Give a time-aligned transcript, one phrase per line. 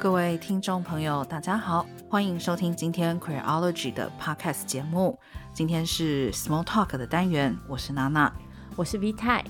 [0.00, 5.20] 各位听众朋友，大家好，欢迎收听今天 Queerology 的 Podcast 节目。
[5.52, 8.32] 今天是 Small Talk 的单元，我是娜娜，
[8.76, 9.44] 我是 V 太。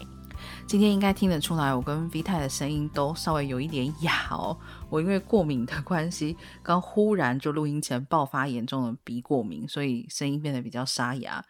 [0.67, 4.59] 今天应该听得出来，我跟 V 太的声音都稍微有一点哑哦。
[4.89, 11.45] 我因为过敏的关系，刚忽然就录音前爆发严重的鼻过敏，所以声音变得比较沙哑。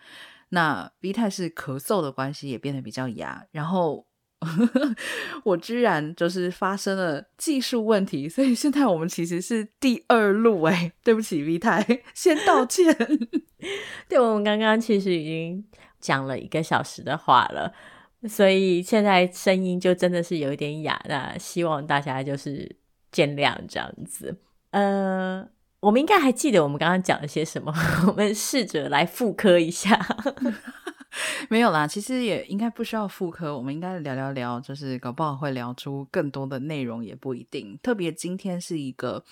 [0.51, 3.47] 那 V 太是咳嗽的关系，也变得比较哑。
[3.51, 4.05] 然后。
[5.45, 12.97] 我居然就是发生了技术问题，所以现在我们其实是第二路哎，对不起 V 太， 先道歉。
[14.09, 15.65] 对，我们刚刚其实已经
[16.01, 17.73] 讲了一个小时的话了，
[18.29, 22.77] 所以现在声音就真的是有一点哑，那希望大家就是
[23.13, 24.35] 见谅这样子。
[24.71, 25.47] 呃，
[25.81, 27.75] 我们应该还记得我们刚刚讲了些什么，
[28.07, 29.99] 我们试着来复刻一下。
[31.51, 37.77] 没有啦，其实也应该不需要复刻，我们应该聊聊聊，就是搞不好会聊出更多的内容，也不一定。
[37.83, 39.25] 特别今天是一个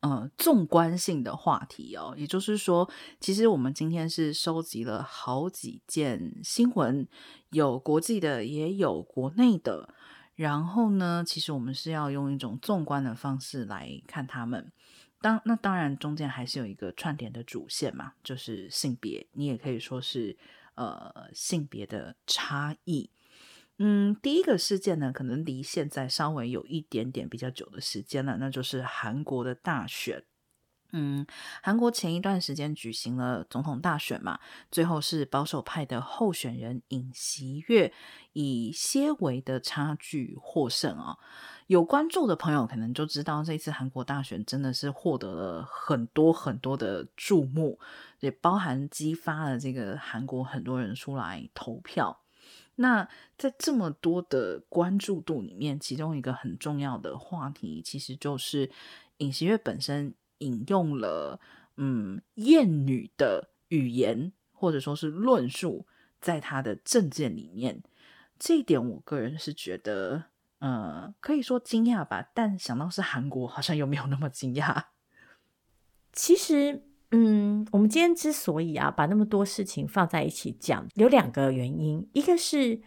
[0.00, 7.06] 呃纵观性的话题哦，也就是说，其实我们今天是收集了好几件新闻，
[7.50, 9.94] 有国际的，也有国内的。
[10.34, 14.72] 然后呢，其实我们是要用一种纵观的方式来看他们。
[15.20, 20.36] 当那当然中间还是有一个串联的主线嘛，就是性别，你也可以说是。
[20.80, 23.10] 呃，性别的差异，
[23.76, 30.24] 嗯，第一个事件呢，可能离现在稍微有一点点比较久的时间了，那就是韩国的大选。
[30.92, 31.26] 嗯，
[31.62, 34.38] 韩国前一段时间举行了总统大选嘛，
[34.70, 37.92] 最后是保守派的候选人尹锡悦
[38.32, 41.18] 以些微的差距获胜啊。
[41.68, 47.78] 有关注的朋友可能就知道，这次韩国大选真的是获得了很多很多的注目，
[48.18, 52.22] 也包含激发了这个韩国很多人出来投票。
[52.74, 58.68] 那在这么多的关注度里面，其中一个很重要的话题，其实就是
[59.18, 61.40] 尹锡悦本身引用了
[61.78, 65.86] 嗯厌女的语言或者说是论述，
[66.20, 67.82] 在他的政见里面，
[68.38, 70.24] 这一点我个人是觉得。
[70.62, 74.84] 嗯，可以说惊讶吧，但想到是韩国，好像又没有那么惊讶。
[76.12, 82.06] 其实，嗯，我们今天之所以啊把那么多事情放在一起讲，有两个原因。
[82.12, 82.82] 一个是，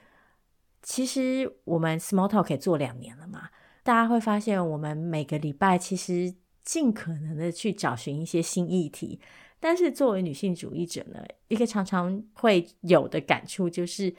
[0.84, 3.50] 其实我们 Small Talk 可以做两年了嘛，
[3.82, 9.20] 大家会发现我们每个礼拜其实尽可能的去找寻一些新议题。
[9.60, 14.14] 但是作为女性主义者呢，一个常常会有的感触就是，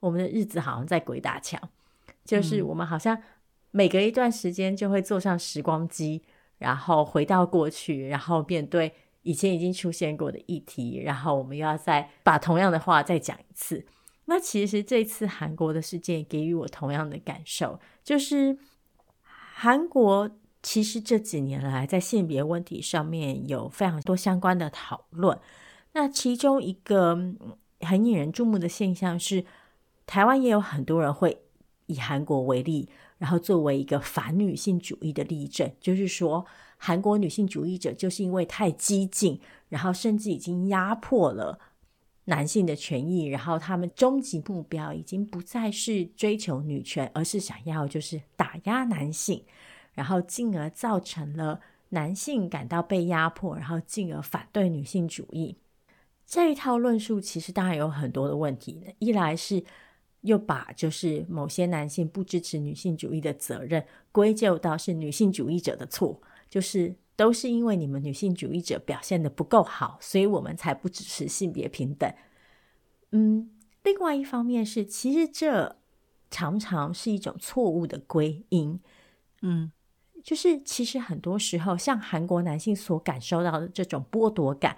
[0.00, 1.60] 我们的日子好像在鬼打墙。
[2.24, 3.22] 就是我们好像
[3.70, 6.22] 每隔一段时间就会坐上时光机，
[6.58, 8.92] 然后回到过去，然后面对
[9.22, 13.86] 以前已经出现过的议题，然后我们又要再把同样的话再讲一次。
[14.26, 18.58] 那其实这次韩国的事件给予我同样的感受，就是
[19.24, 20.30] 韩国
[20.62, 25.38] 其实这几年来在性别问题上面有非常多相关的讨论。
[25.92, 27.16] 那其中一个
[27.80, 29.44] 很引人注目的现象是，
[30.06, 31.42] 台湾也有很多人会。
[31.90, 32.86] 以韩国为例，
[33.16, 36.44] 然后作为一个反女性主义的例证，就是说，
[36.76, 41.58] 韩国女性主义者就是因为太激进，然后甚至已经压迫了
[42.26, 49.42] 男性的权益，然后他们终极目标已经不再是追求女权，而是想要就是打压男性，
[49.98, 51.60] 然后进而造成了
[51.90, 55.58] 男性感到被压迫，然后进而反对女性主义。
[56.24, 59.64] 这一套论述其实当然有很多的问题，一来是。
[60.22, 66.20] 又把就是某些男性不支持女性主义的责任归咎到是女性主义者的错，
[66.50, 72.12] 就是都是因为你们女性主义者表现得不够好，所以我们才不支持性别平等。
[73.12, 73.48] 嗯，
[73.84, 75.76] 另外一方面是，其实这
[76.32, 78.80] 常常是一种错误的归因。
[79.42, 79.70] 嗯，
[80.22, 84.76] 就是其实很多时候，像韩国男性所感受到的这种剥夺感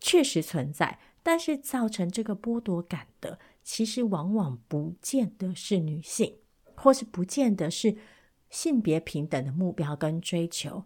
[0.00, 3.38] 确实存在，但是造成这个剥夺感的。
[3.62, 6.36] 其实往往不见得是女性，
[6.76, 7.96] 或是不见得是
[8.48, 10.84] 性别平等的目标跟追求，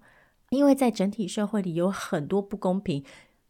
[0.49, 3.05] 因为在整体社会里有很多不公平，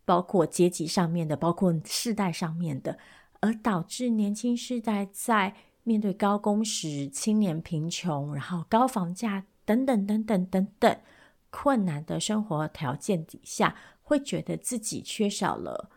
[0.05, 2.99] 包括阶级上面的，包括世代上面的，
[3.39, 5.55] 而导致年轻世代在
[5.85, 11.01] 面对高工时、青年贫穷，然后高房价等等等等等等
[11.49, 15.91] 困难的生活条件底下，会觉得自己缺少了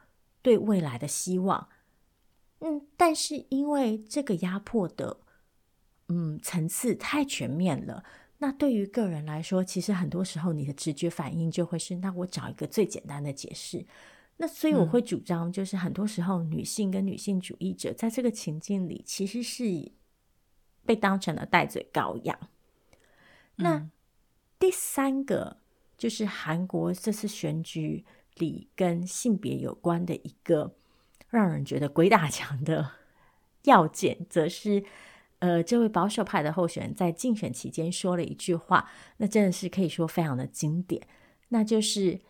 [0.44, 1.70] 对未来的希望。
[2.60, 5.18] 嗯，但是因为这个压迫的，
[6.10, 8.04] 嗯，层次太全面了，
[8.38, 13.84] 那对于个人来说，其实很多时候你的直觉反应就会是，那我找一个最简单的解释。
[14.38, 19.92] 那所以我会主张，就是很多时候女性跟女性主义者在这个情境里，其实是
[20.86, 22.38] 被当成了代罪羔羊。
[23.56, 23.90] 那
[24.60, 25.58] 第三个
[25.98, 28.06] 就是韩国这次选举
[28.36, 30.76] 里跟性别有关的一个
[31.30, 32.92] 让人觉得鬼打墙的
[33.64, 34.84] 要件，则是
[35.40, 41.06] 呃，这位保守派的候选人在竞选期间说了一句话，那真的是可以说非常的经典，
[41.50, 42.22] 那就是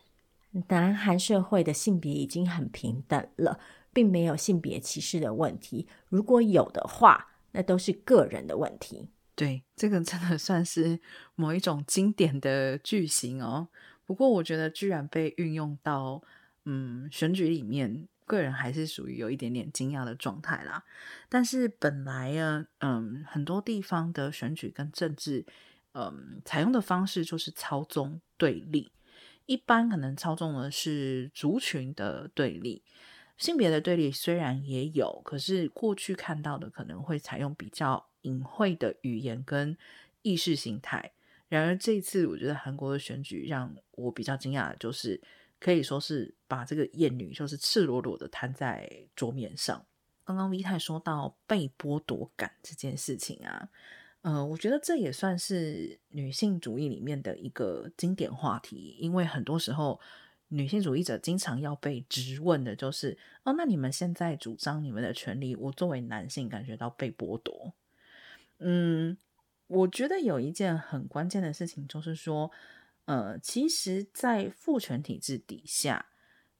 [0.69, 3.59] 南韩社会的性别已经很平等了，
[3.93, 9.09] 并没有性别歧视的问题，如果有的话，那都是个人的问题。
[9.35, 10.99] 对，这个真的算是
[11.35, 13.67] 某一种经典的句型哦。
[14.05, 16.21] 不过，我觉得居然被运用到
[16.65, 20.83] 嗯选举里面，个人还是属于有一点点惊讶的状态啦。
[21.29, 25.45] 但是本来啊，嗯，很多地方的选举跟政治，
[25.93, 28.91] 嗯，采用的方式就是操纵对立，
[29.45, 32.83] 一般可能操纵的是族群的对立。
[33.35, 39.77] 性别的对立虽然也有，可是过去看到的可能会采用比较隐晦的语言跟
[40.21, 41.13] 意识形态。
[41.47, 45.21] 然而这次，我觉得韩国的选举让我比较惊讶的就是，
[45.59, 49.85] 可以说是把这个厌女就是赤裸裸的摊在桌面上。
[50.25, 53.69] 刚刚 V 太说到被剥夺感这件事情啊，
[54.21, 60.01] 呃，我觉得这也算是女性主义里面的一个经典话题，因为很多时候。
[60.49, 67.73] 女性主义者经常要被质问的就是：哦，那你们现在主张你们的权利，我作为男性感觉到被剥夺。
[68.63, 69.17] 嗯，
[69.67, 72.49] 我觉得有一件很关键的事情就是说，
[73.05, 76.05] 呃，其实，在父权体制底下，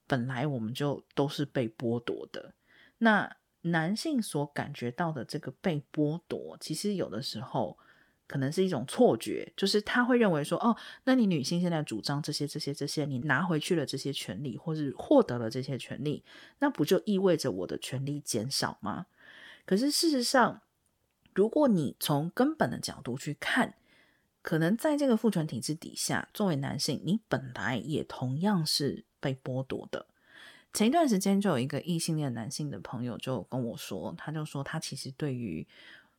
[0.06, 2.54] 本来我们就都是被剥夺的。
[2.98, 7.78] 那男性所感觉到的这个被剥夺，其实有的时候。
[8.26, 10.74] 可能是一种错觉，就是他会认为说，哦，
[11.04, 16.24] 那你女性现在主张这些、这些、这些，你拿回去了这些权利，或是获得了这些权利，
[16.60, 19.04] 那不就意味着我的权利减少吗？
[19.66, 20.62] 可是事实上，
[21.34, 23.74] 如果你从根本的角度去看，
[24.42, 30.06] 可能在这个父权体制底下，作为男性，你本来也同样是被剥夺的。
[30.72, 35.66] 前一段时间就有一个异性恋男性的朋友就跟我说，他就说他其实对于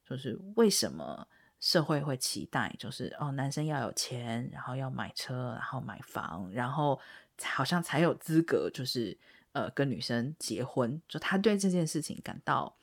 [0.07, 1.27] 就是为什么。
[1.57, 6.99] 社会会期待，就是哦，男生要有钱，然后要买车，然后买房，然后
[7.41, 9.17] 好像才有资格，就是
[9.53, 11.01] 呃，跟女生结婚。
[11.07, 12.75] 就他对这件事情感到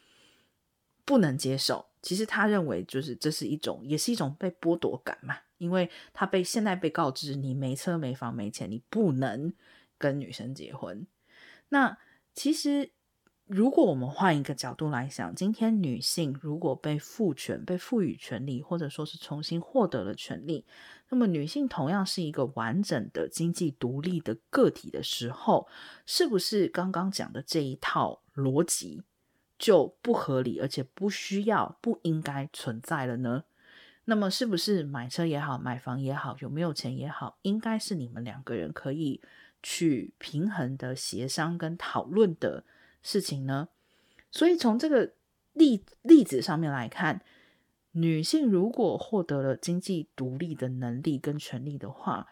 [1.04, 1.86] 不能接受。
[2.02, 9.54] 其实他认为，就是这是一种，也是一种被剥夺感嘛，因为他被现在被告知，你没车、没房、没钱，你不能
[9.96, 11.06] 跟女生结婚。
[11.70, 11.96] 那
[12.34, 12.90] 其实。
[13.46, 20.64] 如果我们换一个角度来想，今天女性如果被赋权、被赋予权利，或者说是重新获得了权利，
[21.10, 25.68] 那么女性同样是一个完整的经济独立的个体的时候，
[26.06, 29.02] 是不是刚刚讲的这一套逻辑
[29.62, 33.44] 就不合理，而且不需要、不应该存在了呢？
[34.06, 39.20] 那么，是不是买车也好、买房也好、有没有钱也好，应该是你们两个人可以
[39.62, 42.64] 去平衡的协商跟讨论的？
[43.02, 43.68] 事情呢？
[44.32, 45.12] 所以从这个
[45.52, 47.22] 例例子上面来看，
[47.92, 52.26] 女性如果获得了经济独立的能力跟权利的话，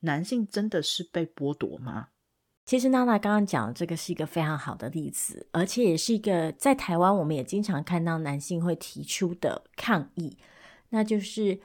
[0.00, 2.08] 男性真的是被剥夺吗？
[2.66, 10.36] 其实娜娜刚刚讲的这个是一个非常好的例子，而且也是一个在台湾我们也经常看到男性会提出的抗议，
[10.90, 11.60] 那就是，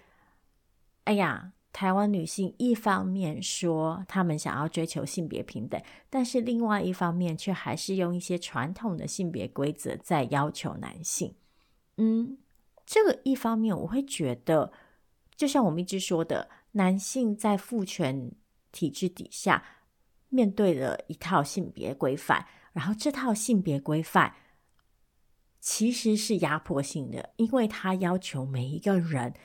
[1.04, 1.52] 哎呀。
[1.74, 11.34] 台湾女性一方面说她们想要追求性别平等，但是另外一方面却还是用一些传统的性别规则在要求男性。
[11.96, 12.38] 嗯，
[12.86, 14.74] 这个一方面我会觉得，
[15.38, 18.34] 就像我们一直说的，男性在父权
[18.74, 19.64] 体制底下
[20.32, 24.34] 面对了一套性别规范，然后这套性别规范
[25.60, 29.36] 其实是压迫性的，因为它要求每一个人。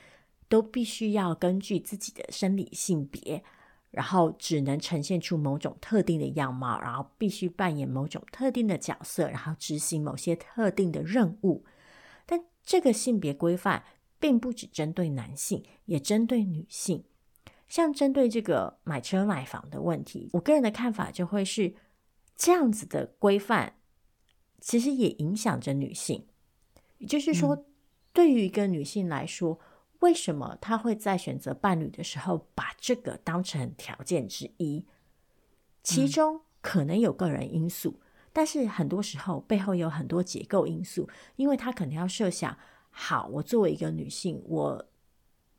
[0.49, 3.43] 都必须要根据自己的生理性别，
[3.91, 11.65] 然后只能呈现出某种特定的样貌，然后必须扮演某种特定的角色，然后执行某些特定的任务。
[12.25, 13.83] 但这个性别规范
[14.21, 17.03] 并不只针对男性，也针对女性。
[17.67, 21.75] 像针对这个买车买房的问题，我个人的看法就会是
[22.35, 23.75] 这样子的规范，
[24.59, 26.27] 其实也影响着女性。
[26.97, 27.65] 也就是说，嗯、
[28.13, 29.59] 对于一个女性来说，
[29.99, 34.85] 为什么她会在选择伴侣的时候把这个当成条件之一？
[35.83, 42.57] 其中可能有个人因素，嗯、但是很多时候背后有很多结构因素，因为她可能要设想：
[42.89, 44.89] 好，我作为一个女性，我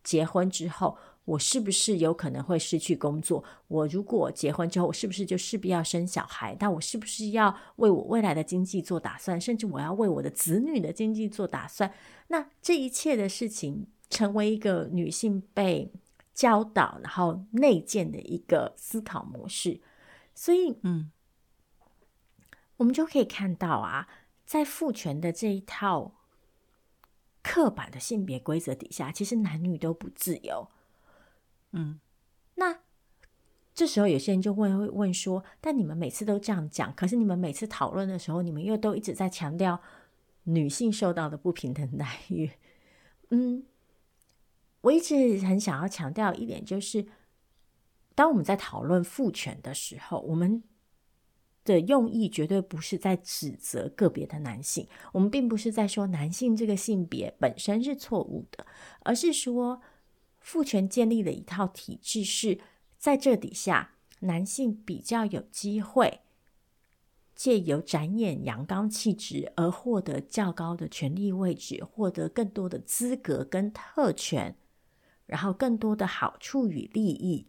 [0.02, 3.44] 结婚之后，我是不是有可能会失去工作？
[3.68, 6.56] 我如果结婚之后，我是不是就势必要生小孩？
[6.60, 9.40] 那我是不是要为我未来的经济做打算？
[9.40, 11.92] 甚至我要为我的子女的经济做打算？
[12.28, 13.86] 那这一切的事情。
[14.10, 15.92] 成为一个女性被
[16.32, 19.82] 教导，然后内建的一个思考模式。
[20.34, 21.12] 所以，嗯，
[22.78, 24.08] 我们就可以看到啊，
[24.46, 26.14] 在父权的这一套
[27.42, 30.70] 刻板的性别规则底下，其实男女都不自由。
[31.72, 32.00] 嗯，
[32.54, 32.80] 那
[33.74, 39.80] 这时候有些人就会会问说：“但你们每次都这样讲，可是你们每次讨论的时候，你们又都一直在强调
[40.44, 42.50] 女性受到的不平等待遇。”
[43.30, 43.64] 嗯，
[44.80, 47.06] 我一直很想要强调一点，就是。
[48.14, 50.60] 当我们在讨论父权的时候，我们
[51.64, 58.66] 的用意绝对不是在指责个别的男性，我们并不是在说男性这个性别本身是错误的，
[59.04, 59.80] 而是说
[60.48, 62.58] 父权建立了一套体制，是
[62.96, 66.20] 在这底下男性比较有机会
[67.34, 74.56] 借由展演阳刚气质而获得较高的权力位置，获得更多的资格跟特权，
[75.26, 77.48] 然后更多的好处与利益。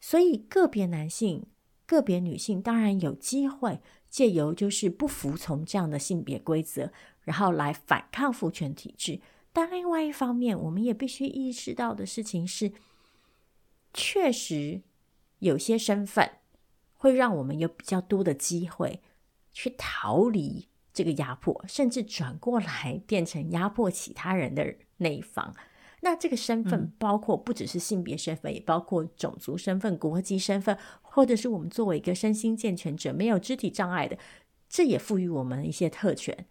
[0.00, 1.44] 所以，个别男性、
[1.84, 9.20] 个别女性当然有机会借由就是不服从这样的性别规则，然后来反抗父权体制。
[9.58, 12.70] 但另外一方面，我们也必须意识到的事情是，
[13.92, 14.82] 确实
[15.40, 16.30] 有些身份
[16.94, 19.02] 会让我们有比较多的机会
[19.50, 25.52] 去逃离这个压迫，甚至转过来变成压迫其他人的那一方。
[26.02, 34.16] 那这个身份包括不只是性别身份，嗯、也包括种族身份、国籍身份，或者是我们作为一个身心健全者、没有肢体障碍的，
[34.68, 36.46] 这也赋予我们一些特权。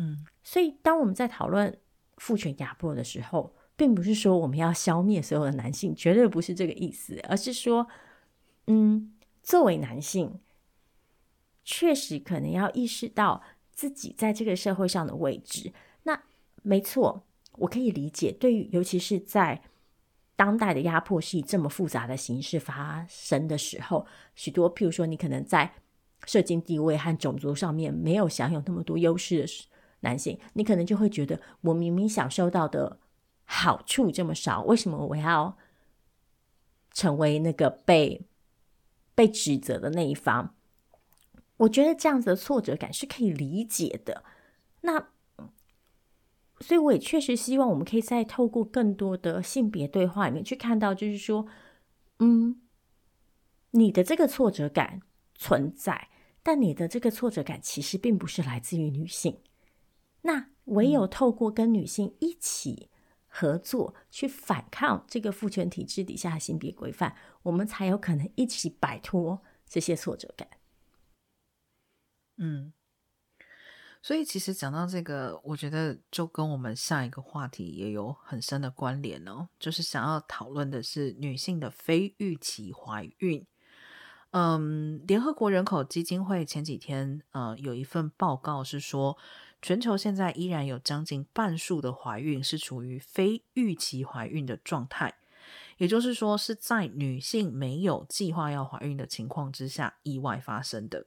[0.00, 1.78] 嗯，所以当我们在讨论
[2.16, 7.86] 父权压迫的时候，并不是说我们要消灭所有的男性，绝对不是这个意思，而是说，
[8.66, 10.40] 嗯，作为男性，
[11.64, 13.42] 确实可能要意识到
[13.72, 15.72] 自己在这个社会上的位置。
[16.04, 16.22] 那
[16.62, 17.26] 没错。
[17.54, 19.60] 我可以理解，对于尤其是在
[20.34, 25.74] 当代的压迫是以这么复杂的形式发生的时候，许多譬如说你可能在
[26.24, 29.46] 社经地位和种族上面没有享有那么多优势的
[30.00, 32.98] 男性，你可能就会觉得，我明明享受到的
[33.44, 35.56] 好处这么少，为什么我要
[36.92, 38.26] 成为那个被
[39.14, 40.54] 被指责的那一方？
[41.58, 44.24] 我觉得这样子的挫折感是可以理解的。
[44.82, 45.08] 那。
[46.62, 51.46] 所以我也确实希望我们可以再透过更多的性别对话里面去看到，就是说，
[52.18, 52.60] 嗯，
[53.70, 55.00] 你的这个挫折感
[55.34, 56.10] 存在，
[56.42, 59.38] 但你的这个挫折感其实并不是来自于女性。
[60.22, 62.90] 那唯有透过跟女性一起
[63.26, 70.48] 合作，去反抗这个父权体制底下的性别规范，我们才有可能一起摆脱这些挫折感。
[72.36, 72.72] 嗯。
[74.02, 79.50] 所以，其实讲到这个，我觉得就跟我们下一个话题也有很深的关联哦。
[79.58, 83.46] 就是想要讨论的是女性的非预期怀孕。
[84.30, 89.18] 嗯，联合国人口基金会前几天呃有一份报告是说，
[89.62, 95.14] 全球现在依然有将近半数的怀孕是处于非预期怀孕的状态，
[95.78, 101.06] 也就是说是在女性没有计划要怀孕的情况之下意外发生的。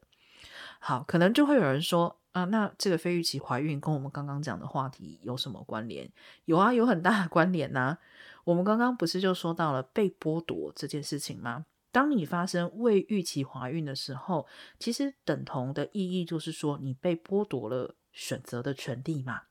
[0.80, 2.20] 好，可能就会有人说。
[2.34, 6.12] 啊，那这个非预期怀孕跟我们刚刚讲的话题有什么关联？
[6.46, 7.96] 有啊，有很大的关联呐、
[8.44, 11.68] 我们刚刚不是就说到了被剥夺这件事情吗？
[11.92, 14.48] 当你发生未预期怀孕的时候，
[14.80, 19.41] 其实等同的意义就是说你被剥夺了选择的权利嘛。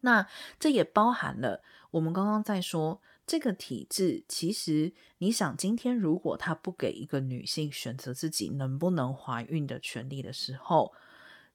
[0.00, 0.28] 那
[0.60, 10.92] 这也包含了我们刚刚在说这个体制，其实你想，今天如果他不给一个女性选择自己能不能怀孕的权利的时候，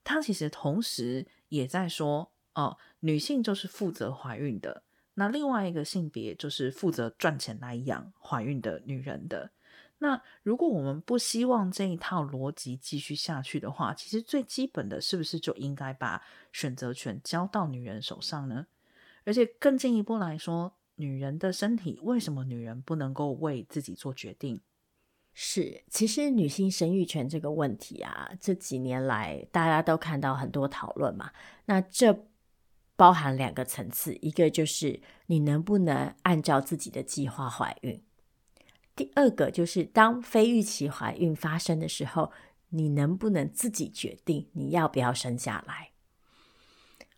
[0.02, 4.82] 他其实同时也在说，哦，女性就是负责怀孕的，
[5.14, 9.50] 那另外一个性别就是负责赚钱来养怀孕的女人的。
[10.04, 18.66] 那如果我们不希望这一套逻辑继续下去的话，其实最基本的是不是就应该把选择权交到女人手上呢？
[19.24, 24.60] 而且更进一步来说，女人的身体，为什么女人不能够为自己做决定？
[25.32, 31.32] 是，其实女性生育权这个问题啊，这几年来大家都看到很多讨论嘛。
[31.64, 32.26] 那这
[32.94, 37.98] 包含两个层次，一个就是你能不能按照自己的计划怀孕；
[38.96, 42.32] 第二个就是当非预期怀孕发生的时候，
[42.70, 45.90] 你能不能自己决定你要不要生下来。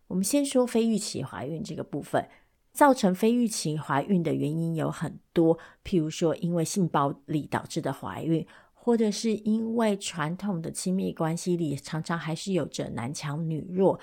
[0.09, 2.29] 我们先说非预期怀孕这个部分。
[2.73, 13.99] 造成非预期怀孕的原因有很多，譬如说因为性暴力导致的怀孕，或者是因为传统的亲密关系里常常还是有着男强女弱，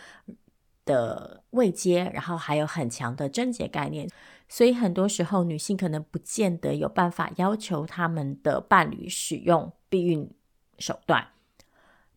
[0.85, 4.09] 的位阶，然后还有很强的贞洁概念，
[4.47, 10.29] 所以很多时候女性可能不见得有办法要求他们的伴侣使用避孕
[10.77, 11.29] 手段。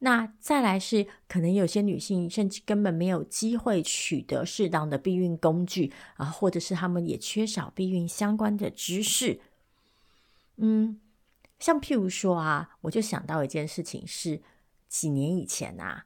[0.01, 9.41] 那再来是，可能有些女性甚至根本没有机会取得适当的避孕工具啊，或者是她们也缺少避孕相关的知识。
[10.57, 11.01] 嗯，
[11.59, 14.43] 像譬如说啊，我就想到一件事情是，
[14.87, 16.05] 几年以前啊，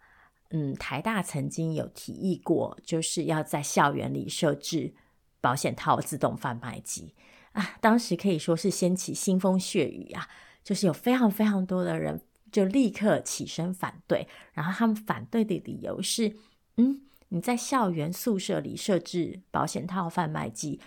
[0.51, 4.95] 嗯，台大曾经有提议过，就是要在校园里设置
[5.41, 7.15] 保险套自动贩卖机
[7.53, 10.29] 啊，当时可以说是掀起腥风血雨啊，
[10.63, 12.23] 就是有非常非常多的人。
[12.53, 16.35] 就立刻起身反对，然后他们反对的理由是：
[16.79, 20.81] 嗯，你在校园宿舍里设置保险套贩卖机，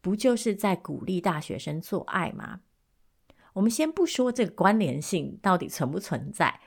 [0.00, 2.62] 不就是在鼓励大学生做爱吗？
[3.52, 6.58] 我们先不说这个关联性到底存不存在，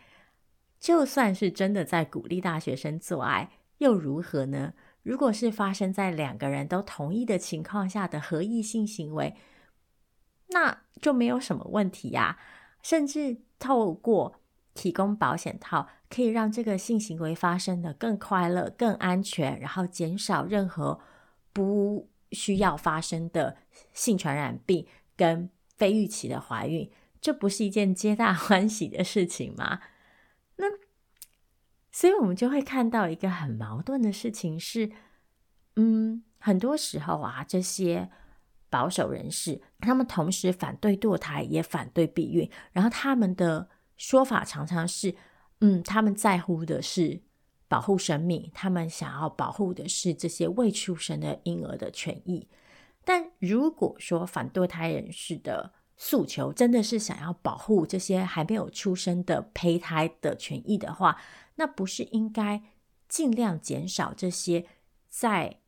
[0.79, 4.73] 就算是真的在鼓励大学生做爱，又如何呢？
[5.03, 9.35] 如果是发生在两个人都同意的情况下的合意性行为，
[10.47, 12.37] 那就没有什么问题呀，
[12.81, 13.41] 甚至。
[13.61, 14.37] 透过
[14.73, 20.97] 提供保险套，可以让这个性行为发生得更快乐、更安全，然后减少任何
[21.51, 23.57] 不需要发生的
[23.91, 24.87] 性传染病
[25.17, 26.89] 跟非预期的怀孕，
[27.19, 29.81] 这不是一件皆大欢喜的事情吗？
[31.99, 34.89] 所以我们就会看到一个很矛盾的事情是，
[35.75, 38.09] 嗯，很多时候啊，这些。
[38.71, 42.47] 保守人士，他们同时反对堕胎，也反对避孕。
[42.71, 45.15] 然后他们的说法常常是：
[45.61, 47.23] 嗯，他们在乎的是
[47.67, 52.47] 保护生命，他们想要保护的是这些未出生的婴儿的权益。
[53.03, 61.21] 但如果说反堕胎人士的诉求真的是想要保护这些还没有出生的胚胎的权益的话，
[61.57, 62.63] 那不是应该
[63.07, 64.65] 尽量减少这些
[65.07, 65.59] 在。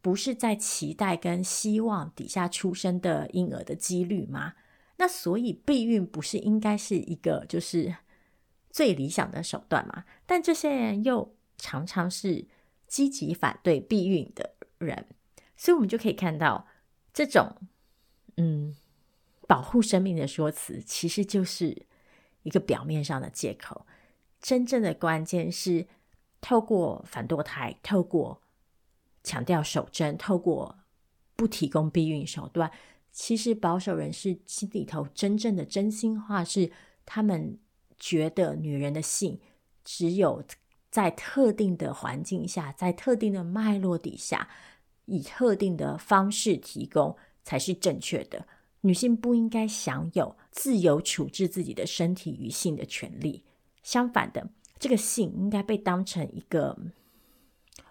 [0.00, 4.54] 不是在期待跟希望底下出生的婴儿的几率吗？
[4.96, 7.96] 那所以避孕不是应该是一个就是
[8.70, 10.04] 最理想的手段吗？
[10.24, 12.46] 但这些人又常常是
[12.86, 15.08] 积极反对避孕的人，
[15.56, 16.68] 所以我们就可以看到
[17.12, 17.56] 这种
[18.36, 18.76] 嗯
[19.48, 21.86] 保护生命的说辞，其实就是
[22.44, 23.84] 一个表面上的借口。
[24.40, 25.88] 真正的关键是
[26.40, 28.40] 透过反堕胎，透过。
[29.24, 30.78] 强调守贞，透过
[31.36, 32.70] 不提供避孕手段，
[33.12, 36.70] 其实保守人士心里头真正的真心话是，
[37.04, 37.58] 他们
[37.98, 39.38] 觉得女人的性
[39.84, 40.42] 只有
[40.90, 44.48] 在特定的环境下，在特定的脉络底下，
[45.04, 48.46] 以特定的方式提供才是正确的。
[48.82, 53.44] 女性不应该享有自由处置自己的身体与性的权利，
[53.82, 56.76] 相反的，这个性应该被当成一个。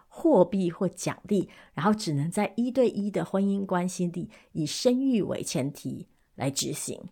[0.10, 7.10] 货币或奖励，然后只能在一对一的婚姻关系里以生育为前提来执行。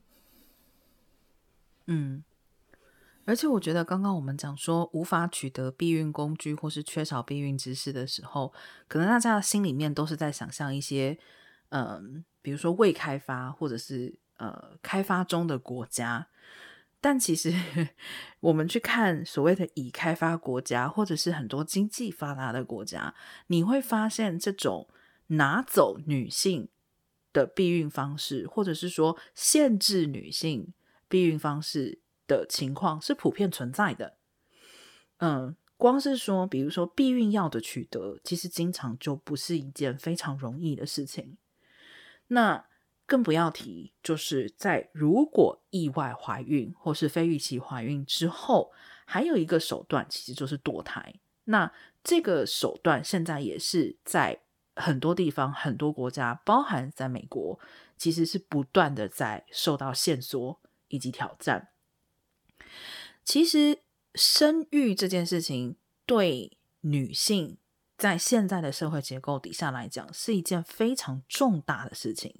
[1.86, 2.24] 嗯，
[3.26, 8.52] 而且我觉得刚刚我们讲说无法取得避孕工具或是缺少避孕知识的时候，
[8.88, 11.20] 可能大家的心里面都是在想象一些，
[11.70, 16.28] 嗯、比如说未开发或者是呃开发中的国家。
[17.02, 17.52] 但其实，
[18.40, 23.14] 我们去看所谓的已开发国家，或者是很多经济发达的国家，
[23.48, 24.88] 你会发现这种
[25.28, 26.70] 拿走女性
[27.32, 30.74] 的避孕方式，或者是说限制女性
[31.08, 34.18] 避孕方式的情况是普遍存在的。
[35.18, 41.38] 嗯，光是说，比如说避孕药的取得，其实经常就不是一件非常容易的事情。
[42.28, 42.66] 那。
[43.08, 48.72] 更不要提，就是在如果意外怀孕或是非预期怀孕之后，
[49.06, 51.14] 还有一个手段，其实就是堕胎。
[51.44, 51.72] 那
[52.04, 54.40] 这个手段现在也是在
[54.76, 57.60] 很多地方、很多国家，包含在美国，
[57.96, 61.68] 其实是不断的在受到限缩以及挑战。
[63.24, 63.84] 其实
[64.16, 65.76] 生育这件事情
[66.08, 67.60] 对女性
[67.98, 72.36] 在现在的社会结构底下来讲，是一件非常重大的事情。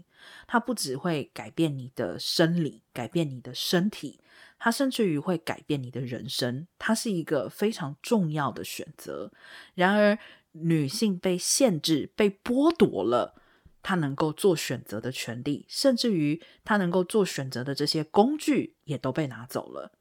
[0.48, 4.20] 它不只会改变你的生理，改变你的身体，
[4.60, 6.68] 它甚至于会改变你的人生。
[6.78, 9.32] 它是一个非常重要的选择。
[9.76, 10.18] 然而，
[10.52, 13.42] 女性被限制、被剥夺了
[13.82, 19.94] 她能够做选择的权利，甚至于她能够做选择的这些工具也都被拿走了。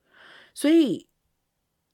[0.52, 1.06] 所以。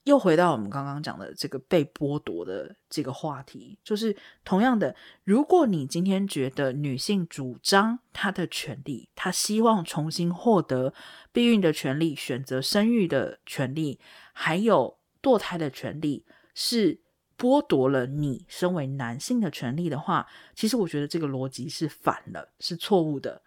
[0.05, 10.93] 又回到我们刚刚讲的这个被剥夺的这个话题，就是同样的，如果你今天觉得女性主张她的权利，她希望重新获得
[11.31, 13.99] 避孕的权利、选择生育的权利，
[14.33, 16.99] 还有堕胎的权利，是
[17.37, 23.43] 剥夺了你身为男性的权利的话，其实我觉得这个逻辑是反了，是错误的。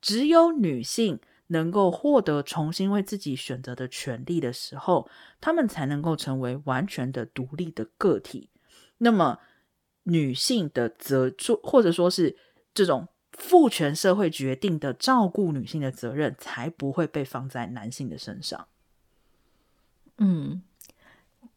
[0.00, 5.08] 只有女性能够获得重新为自己选择的权利的时候，
[5.40, 8.50] 他们才能够成为完全的独立的个体。
[8.98, 9.38] 那么，
[10.04, 12.36] 女性的责做，或者说是
[12.74, 18.68] 这种父权社会决定的照顾女性的责任，才不会被放在男性的身上。
[20.18, 20.62] 嗯。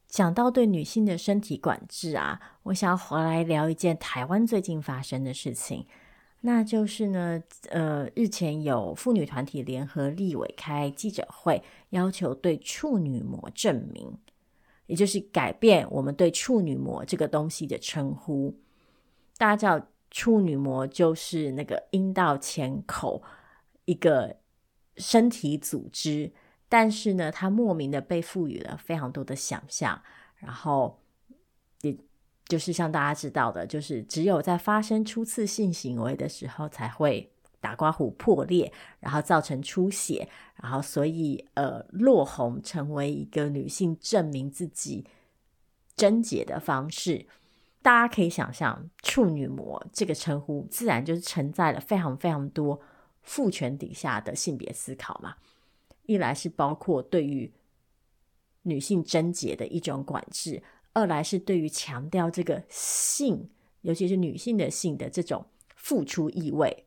[0.07, 5.85] 讲到对女性的身体管制啊，我想要回来聊一件台湾最近发生的事情，
[6.41, 14.17] 那就是呢，呃，日前有妇女团体联合立委开记者会，要求对处女膜证明，
[14.85, 18.57] 也就是改变我们对处女膜这个东西的称呼。
[19.37, 23.21] 大家知道，处女膜就是那个阴道前口
[23.85, 24.37] 一个
[24.97, 26.31] 身体组织。
[26.71, 29.99] 但是呢，它莫名的被赋予了非常多的想象，
[30.35, 30.99] 然后
[31.81, 31.97] 也
[32.49, 37.31] 就是像大家知道的，就是只有在发生初次性行为的时候才会
[37.61, 40.27] 打刮胡破裂，然后造成出血，
[40.61, 45.05] 然后所以呃落红成为一个女性证明自己
[45.95, 47.27] 贞洁的方式。
[47.81, 52.81] 大家可以想象，处女膜这个称呼自然就是承载了非常非常多
[53.21, 55.35] 父权底下的性别思考嘛。
[56.07, 57.53] 一来是包括对于
[58.63, 63.49] 女性贞洁的一种管制，二来是对于强调这个性，
[63.81, 66.85] 尤其是女性的性的这种付出意味，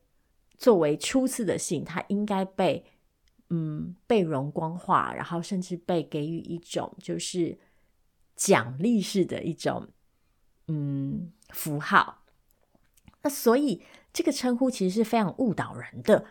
[0.59, 2.85] 作为初次的性，它应该被
[3.51, 7.59] 嗯被容光化，然后甚至被给予一种就是
[8.35, 9.89] 奖励式的一种
[10.67, 12.25] 嗯符号。
[13.23, 16.25] 那所以这个称呼其实是非常误导人的。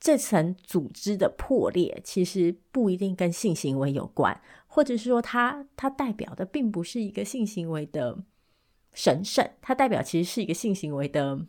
[0.00, 8.18] 这层组织的破裂其实不一定跟性行为有关，或者是说它它代表的并不是一个性行为的
[8.94, 11.46] 神圣，它代表其实是一个性行为的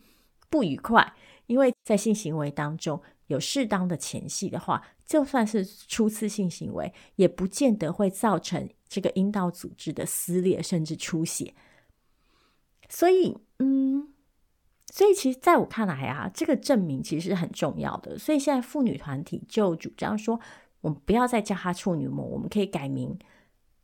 [0.50, 1.14] 不愉快。
[1.48, 11.54] 因为在性行为当中有适当的前戏的话，就算是初次性行为，也不见得会造成这个阴道组织的撕裂甚至出血。
[12.90, 14.11] 所以，嗯。
[14.94, 18.18] 所以，其实在我看来啊，这个证明其实是很重要的。
[18.18, 20.40] 所以现在妇女团体就主张说，
[20.82, 23.18] 我们不要再叫它处女膜，我们可以改名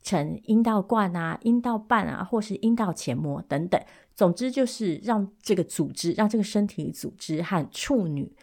[0.03, 3.81] 成阴道冠啊、阴道瓣啊，或是阴道前膜等等。
[4.13, 8.36] 总之，就是让这个组织、让这个身体组织和处女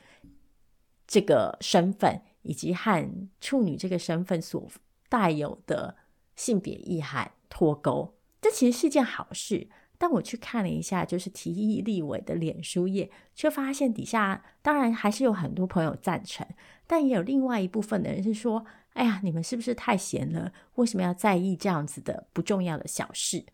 [1.06, 4.66] 这个身份，以及和处女这个身份所
[5.08, 5.96] 带有的
[6.34, 8.14] 性别意涵脱钩。
[8.40, 9.68] 这其实是件好事。
[9.98, 16.46] 但我去看了一下，就是提议立委的脸书页，却发现底下当然还是有很多朋友赞成，
[16.86, 20.52] 但也有另外一部分的人是说：“哎呀，你们是不是太闲了？
[20.74, 23.46] 为什么要在意这样子的不重要的小事？”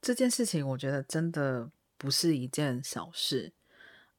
[0.00, 3.52] 这件事情，我觉得真的不是一件小事。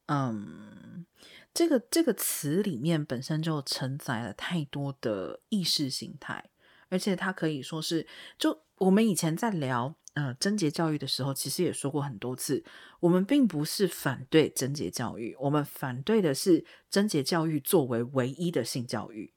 [0.06, 1.06] 嗯，
[1.54, 6.50] 这个这个词里面本身就承载了太多的意识形态，
[6.88, 8.06] 而且它可以说是，
[8.36, 9.94] 就我们以前在聊。
[10.14, 12.64] 呃，贞洁教育的时候，其实也说过很多次，
[12.98, 19.32] 我们并不是反对贞洁教育，我们反对的是贞洁教育作为唯一的性教育。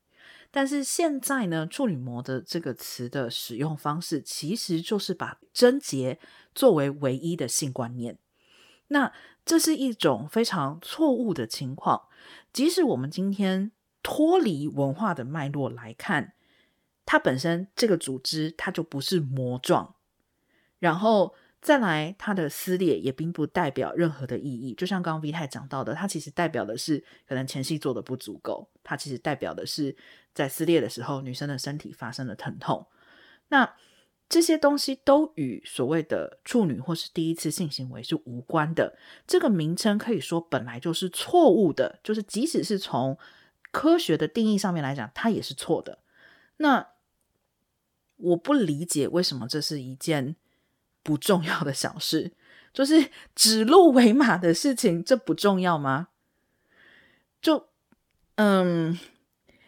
[0.50, 6.20] 但是现在呢，处女膜的这个词的使用方式，其实就是把贞洁
[6.56, 8.18] 作为唯一的性观念。
[8.88, 9.14] 那
[9.46, 12.08] 这是一种非常错误的情况。
[12.52, 16.34] 即使我们今天脱离文化的脉络来看，
[17.06, 19.96] 它本身这个组织，它就不是膜状。
[20.80, 24.74] 然后再来，它的撕裂也并不代表任何的意义。
[24.74, 29.96] 就像刚刚 V 太讲到的，它其实代表的是可能前戏做的不足够，它其实代表的是
[30.34, 32.86] 在撕裂的时候，女生的身体发生了疼痛。
[33.50, 33.76] 那
[34.28, 38.98] 这些东西都与所谓的处女或是第一次性行为是无关的。
[39.28, 43.18] 这个名称可以说本来就是错误的，就是即使是从
[43.72, 46.00] 科学的定义上面来讲，它也是错的。
[46.58, 46.93] 那
[48.24, 50.36] 我不理解为什么这是一件。
[51.06, 52.32] 不重要的小事，
[52.72, 56.08] 就是指鹿为马的事情，这不重要吗？
[57.42, 57.68] 就
[58.36, 58.98] 嗯，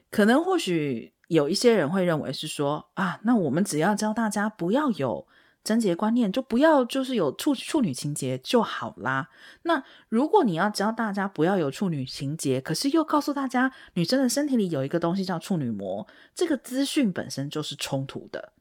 [0.09, 5.27] 可能或许有一些人会认为是说啊，那我们只要教大家不要有
[5.65, 9.29] 贞洁观念，就不要就是有处处女情节就好啦。
[9.63, 18.53] 那如果你要教大家不要有处女情节，可是又告诉大家女生的身体里有一个东西叫处女膜，这个资讯本身就是冲突的。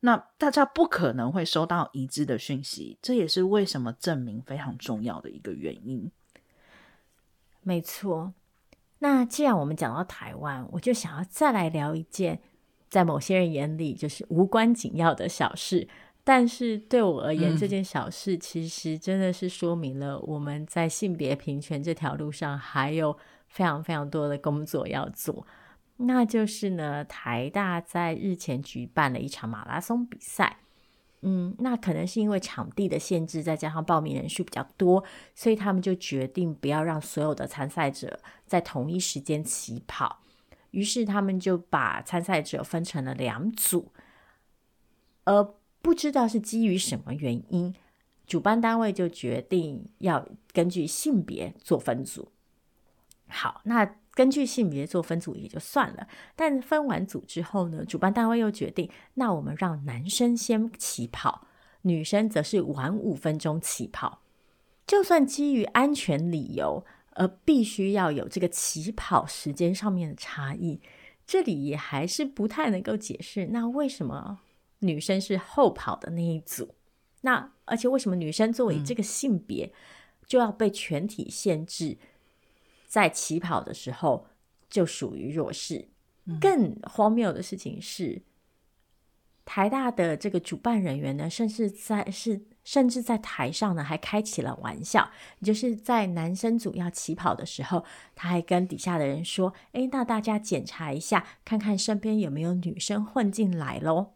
[0.00, 6.10] 那大家不可能会收到一致的讯息，这也是为什么证明非常重要的一个原因。
[7.62, 8.32] 没错。
[9.00, 12.40] 那既然我们讲到台湾，我就想要再来聊一件，
[12.88, 15.88] 在某些人眼里就是无关紧要的小事，
[16.28, 23.16] 但是对我而言，嗯、这件小事其实真的是说明了我们在性别平权这条路上还有
[23.48, 25.46] 非常非常多的工作要做。
[25.96, 30.58] 那就是呢，台大在日前举办了一场马拉松比赛。
[31.22, 35.02] 嗯，那可能是因为场地的限制，再加上报名人数比较多，
[35.34, 40.20] 所以他们就决定不要让所有的参赛者在同一时间起跑。
[40.72, 43.90] 于是他们就把参赛者分成了两组，
[45.24, 45.42] 而
[45.80, 47.74] 不知道是基于什么原因，
[48.26, 52.32] 主办单位就决定要根据性别做分组。
[53.28, 61.46] 好，那根据性别做分组也就算了，但分完组之后呢，主办单位又决定，那我们让男生先起跑，
[61.82, 64.22] 女生则是晚五分钟起跑。
[64.86, 70.80] 就算基于安全理由，而必须要有这个起跑时间上面的差异，
[71.26, 74.40] 这里也还是不太能够解释，那为什么？
[74.80, 76.74] 女生是后跑的那一组，
[77.22, 79.72] 那而且为什么女生作为这个性别
[80.26, 81.98] 就要被全体限制，
[82.86, 84.26] 在起跑的时候
[84.70, 85.88] 就属于弱势？
[86.40, 88.20] 更荒谬的事情是，
[89.44, 95.10] 台大的这个主办人员呢，甚至在是甚至在台上呢还开起了玩笑，
[95.42, 97.82] 就是在男生组要起跑的时候，
[98.14, 104.12] 他还跟底下的人说：“诶，那大家检查一下，看看身边有没有女生混进来喽。”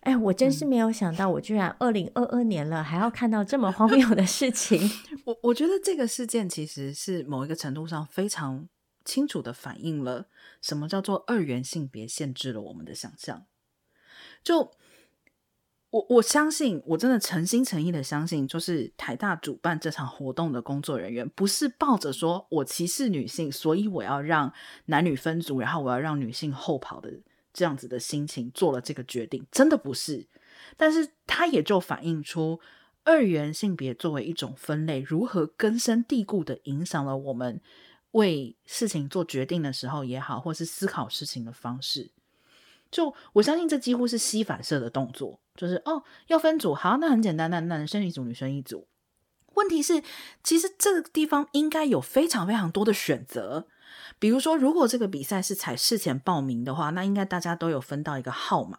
[0.00, 4.90] 哎，我真是没有想到，我居然二零二二年了，还要看到这么荒谬的事情。
[5.26, 8.66] 我我觉得这个事件其实是某一个程度上非常
[9.04, 10.26] 清楚的反映了
[10.62, 13.44] 什么叫做二元性别限制了我们的想象。
[14.42, 14.72] 就
[15.90, 24.50] 我我相信，我真的诚心诚意的相信，就是台大主办这场活动的工作人员，不是抱着说我歧视女性，所以我要让
[24.86, 27.12] 男女分组，然后我要让女性后跑的。
[27.52, 30.26] 这样子的心情做了这个决定，真的不是，
[30.76, 32.60] 但是它也就反映出
[33.04, 37.60] 二元性别作为一种分类，如何根深蒂固的影响了我们
[38.12, 42.10] 为事情做决定的时候也好，或是思考事情的方式。
[42.90, 48.88] 就我相信，这几乎是吸反射的动作，就是哦，要分组，好，那很简单，那男生一组，女生一组。
[49.54, 50.02] 问题是，
[50.42, 53.68] 其实这个地方应该有非常非常多的选择。
[54.18, 58.78] 比如说，如果这个比赛是采事前报名的话，那应该大家都有分到一个号码，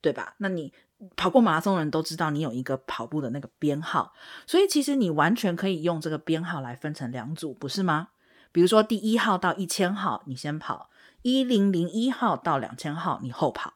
[0.00, 0.34] 对吧？
[0.38, 0.72] 那你
[1.14, 4.12] 跑过马拉松的人都知道，你有一个跑步的那个编号，
[4.46, 8.08] 所以其实你完全可以用这个编号来分成两组，不是吗？
[8.52, 10.88] 比如说，第一号到一千号你先跑，
[11.22, 13.74] 一零零一号到两千号你后跑，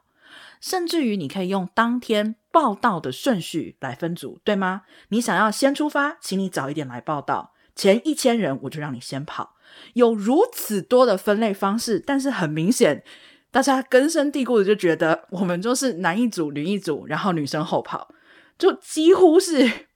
[0.60, 4.82] 甚至于你可以用当天报到的顺序来分组，对吗？
[5.08, 9.56] 你想要先出发，请你早一点来报到，前一千人我就让你先跑。
[9.94, 13.02] 有如此多的分类方式，但是很明显，
[13.50, 18.14] 大家根深蒂固的就觉得我们就是男一组、女一组，然后女生后跑，
[18.58, 19.88] 就几乎是。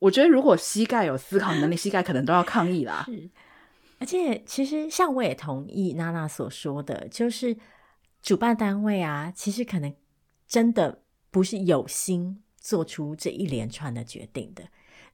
[0.00, 3.06] 我觉得如果膝盖有思考能力，膝盖可能都要抗议啦。
[3.98, 7.56] 而且其实像我也同意娜娜所说的，就是
[8.20, 9.94] 主办单位啊，其实可能
[10.46, 14.64] 真的不是有心做出这一连串的决定的，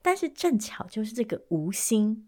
[0.02, 2.26] 但是正巧就是这个无心。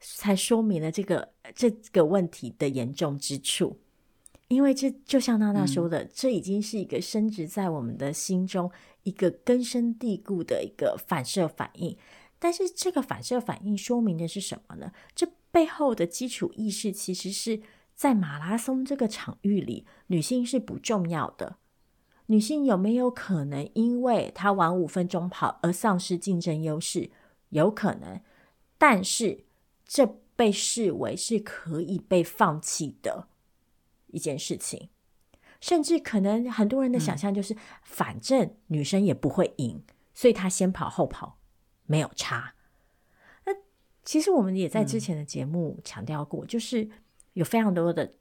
[0.00, 3.78] 才说明了这个这个问题的严重之处，
[4.46, 8.70] 因为这就像娜娜说的，嗯，这已经是一个深植在我们的心中
[9.02, 11.96] 一个根深蒂固的一个反射反应。
[12.38, 14.92] 但是这个反射反应说明的是什么呢？
[15.14, 17.60] 这背后的基础意识其实是
[17.96, 21.56] 在马拉松这个场域里，女性是不重要的。
[22.26, 27.10] 女性有没有可能因为她晚五分钟跑而丧失竞争优势？
[27.48, 28.20] 有可能，
[28.78, 29.47] 但是。
[29.88, 33.26] 这被视为是可以被放弃的
[34.08, 34.90] 一件事情，
[35.60, 41.38] 甚至可能很多人的想象就是，嗯、反正女生也不会赢，所以她先跑后跑
[41.86, 42.54] 没有差。
[43.46, 43.52] 那
[44.04, 46.88] 其实我们也在之前的节目强调过，嗯、就是
[47.32, 48.12] 有非常多的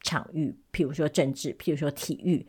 [0.00, 2.46] 场域，譬如说政治，譬如说体育，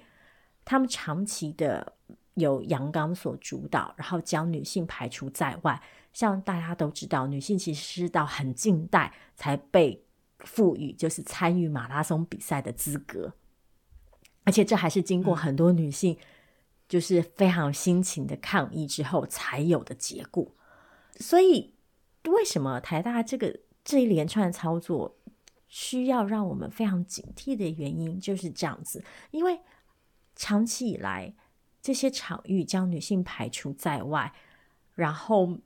[0.63, 1.97] 他们长期的
[2.35, 5.81] 由阳刚所主导，然后将女性排除在外。
[6.13, 10.03] 像大家都知道，女性其实是到很近代才被
[10.39, 13.33] 赋予就是参与马拉松比赛的资格，
[14.43, 16.17] 而且这还是经过很多女性
[16.89, 20.53] 就是非常辛勤的抗议之后才有的结果。
[21.17, 21.75] 所以，
[22.25, 25.15] 为什么台大这个这一连串操作
[25.69, 29.61] 需要让我们非常警惕的原因就是这样子，因为
[30.35, 31.33] 长期以来
[31.81, 34.33] 这些场域将女性排除在外，
[34.95, 35.57] 然后。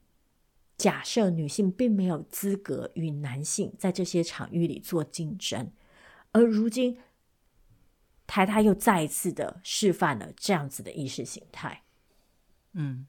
[0.78, 5.72] 假设女性并没有资格与男性在这些场域里做竞争，
[6.34, 6.98] 而如今
[8.28, 11.84] 台台又再一次的示范了这样子的意识形态。
[12.74, 13.08] 嗯，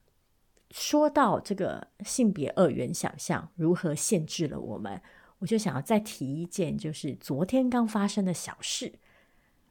[0.71, 5.01] 说到这个性别二元想象如何限制了我们，
[5.39, 8.93] 我就想要再提一件，就是昨天刚发生的小事，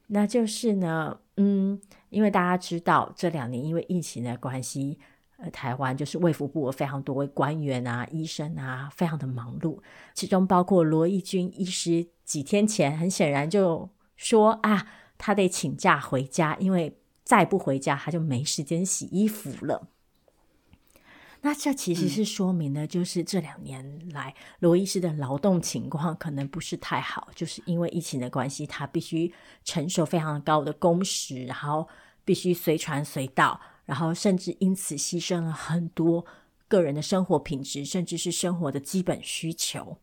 [0.09, 1.81] 那就是呢，嗯，
[2.11, 4.99] 因为大家知道这两年因为疫情的关系，
[5.39, 9.79] 呃，台湾就是卫福部有非常多位官员啊、医生啊，非常的忙碌，
[10.15, 14.87] 其中包括罗一钧医师，几天前很显然就说啊。
[15.19, 16.95] 他得请假回家，因为
[17.25, 19.89] 再不回家，他就没时间洗衣服了。
[21.41, 29.33] 那这其实是说明了，就是这两年来罗医师的劳动情况可能不是太好，就是因为疫情的关系，他必须
[29.65, 31.89] 承受非常高的工时，然后
[32.23, 36.27] 必须随传随到，然后甚至因此牺牲了很多
[36.69, 39.97] 个人的生活品质，甚至是生活的基本需求。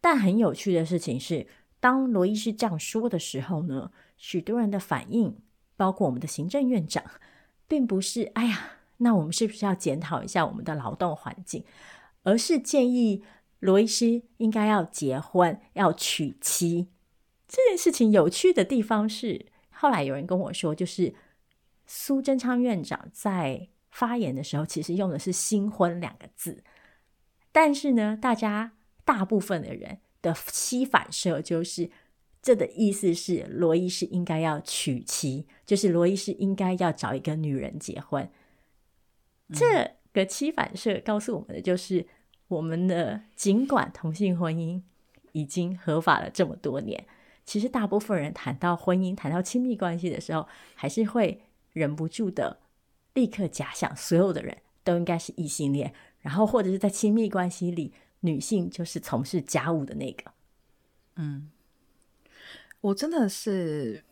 [0.00, 1.46] 但很有趣的事情是，
[1.78, 5.36] 当罗医师这样说的时候呢，许多人的反应，
[5.76, 7.04] 包括我们的行政院长，
[7.68, 11.64] 并不是“哎呀，那我们是不是要检讨一下我们的劳动环境”，
[12.24, 13.22] 而是建议
[13.58, 16.88] 罗医师应该要结婚、要娶妻。
[17.48, 21.14] 这件事情有趣的地方是，后来有人跟我说，就是
[21.92, 26.62] 苏贞昌院长在发言的时候，其实用的是“新婚”两个字，
[27.50, 28.74] 但是呢，大家
[29.04, 29.98] 大部分的人。
[30.22, 31.90] 的膝反射就是，
[32.42, 38.22] 这的意思是罗伊是应该要娶妻，就是罗伊是应该要找一个女人结婚。
[39.48, 42.06] 嗯、这个膝反射告诉我们的就是，
[42.48, 44.82] 我们的尽管同性婚姻
[45.32, 47.06] 已经合法了这么多年，
[47.46, 51.40] 其实大部分人谈到婚姻、谈到亲密关系的时候，还是会
[51.72, 52.60] 忍不住的
[53.14, 57.92] 立刻假想所有的人都应该是异性恋，然后或者是在亲密关系里。
[58.22, 60.30] 女性就是从事家务的那个，
[61.16, 61.50] 嗯，
[62.82, 64.04] 我真的是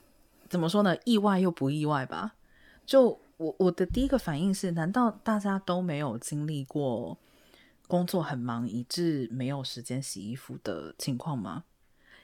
[0.48, 0.96] 怎么说呢？
[1.04, 2.36] 意外又不意外吧？
[2.86, 7.18] 就我我的第一个反应是：难道大家都没有经历过
[7.86, 11.64] 工作很忙以致没有时间洗衣服的情况吗？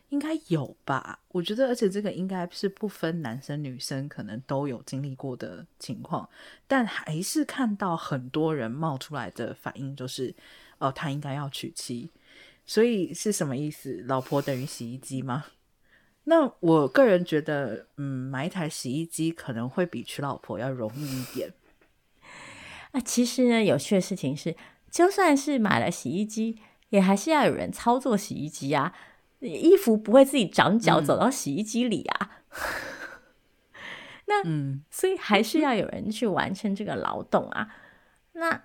[0.09, 1.21] 应该有吧？
[1.29, 6.29] 我觉得，而且这个应该是不分男生女生，可能都有经历过的情况。
[6.67, 10.35] 但还是看到很多人冒出来的反应就是。
[10.79, 12.11] 哦，他应该要娶妻，
[12.67, 14.05] 所以是什么意思？
[14.09, 15.47] 老婆等于洗衣机吗？
[16.25, 21.55] 那我个人觉得，嗯，买一台洗衣机可能会比娶老婆要容易一点。
[22.91, 24.57] 啊，其实呢，有趣的事情是，
[24.91, 28.93] 就算是买了洗衣机，也还是要有人操作洗衣机啊，
[29.49, 32.31] 衣服不会自己长脚走到洗衣机里啊。
[32.51, 32.59] 嗯、
[34.27, 37.69] 那，嗯，所以还是要有人去完成这个劳动啊。
[38.33, 38.65] 那。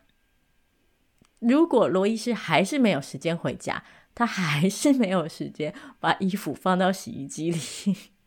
[1.40, 3.82] 如果罗医师还是没有时间回家，
[4.14, 7.58] 他还是没有时间把衣服放到洗衣机里。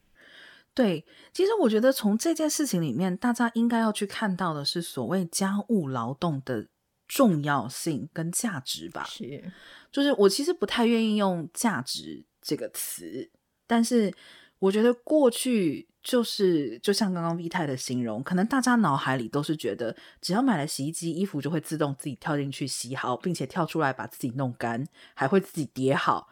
[0.73, 6.69] 对，其实我觉得从这件事情里面，大家应该要去看到的是所谓家务劳动的
[7.07, 9.05] 重要性跟价值吧。
[9.07, 9.53] 是，
[9.91, 13.31] 就是我其实不太愿意用价值这个词，
[13.67, 14.13] 但是
[14.59, 15.89] 我觉得过去。
[16.03, 26.29] 就是就像刚刚 V 太的形容，可能大家脑海里都是觉得，只要买了洗衣机，衣服就会自动自己跳进去洗好，并且跳出来把自己弄干，还会自己叠好。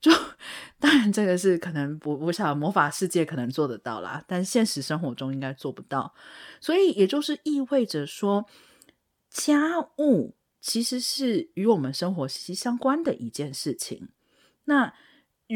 [0.00, 0.10] 就
[0.78, 6.14] 当然这个是可能不，我想魔法世界可能做得到啦，但现实生活中应该做不到。
[6.58, 8.46] 所以也就是意味着说，
[9.28, 14.08] 家务其实是与我们生活息息相关的一件事情。
[14.64, 14.94] 那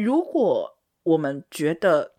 [0.01, 2.13] 如果我们觉得，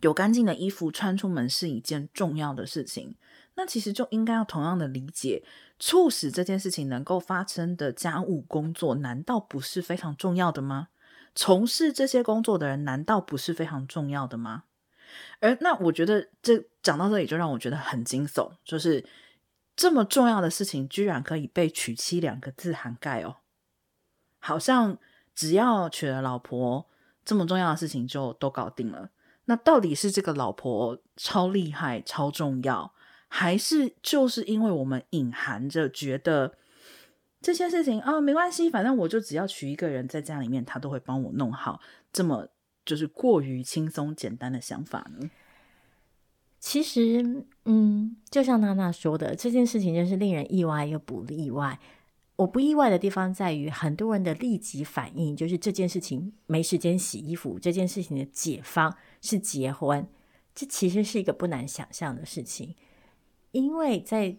[0.00, 3.16] 有干净的衣服穿出门是一件重要的事情，
[3.54, 5.44] 那其实就应该要同样的理解，
[5.78, 10.88] 促使这件事情能够发生的家务工作，难道不是非常重要的吗？
[11.34, 14.64] 从事这些工作的人，难道不是非常重要的吗？
[15.40, 19.04] 而那我觉得，这讲到这里就让我觉得很惊悚，就是
[19.74, 23.36] 这么重要的事情，居然可以被“娶妻”两个字涵盖哦，
[24.38, 24.98] 好像
[25.34, 26.86] 只要娶了老婆，
[27.24, 29.10] 这么重要的事情就都搞定了。
[29.46, 32.92] 那到底是这个老婆超厉害、超重要，
[33.28, 36.54] 还是就是因为我们隐含着觉得
[37.40, 41.80] 这些事情啊、哦、没关系，反正我就只要娶一个人在家里面，他都会帮我弄好，
[42.12, 42.48] 这么
[42.84, 45.30] 就是过于轻松简单的想法呢？
[46.60, 51.80] 其实，嗯，就像娜娜说的，这件事情就是令人意外又不意外。
[52.40, 57.58] 我不意外的地方在于，很多人的立即反应就是这件事情没时间洗衣服。
[57.58, 60.08] 这件事情的解方是结婚，
[60.54, 62.74] 这其实是一个不难想象的事情。
[63.50, 64.34] 因为在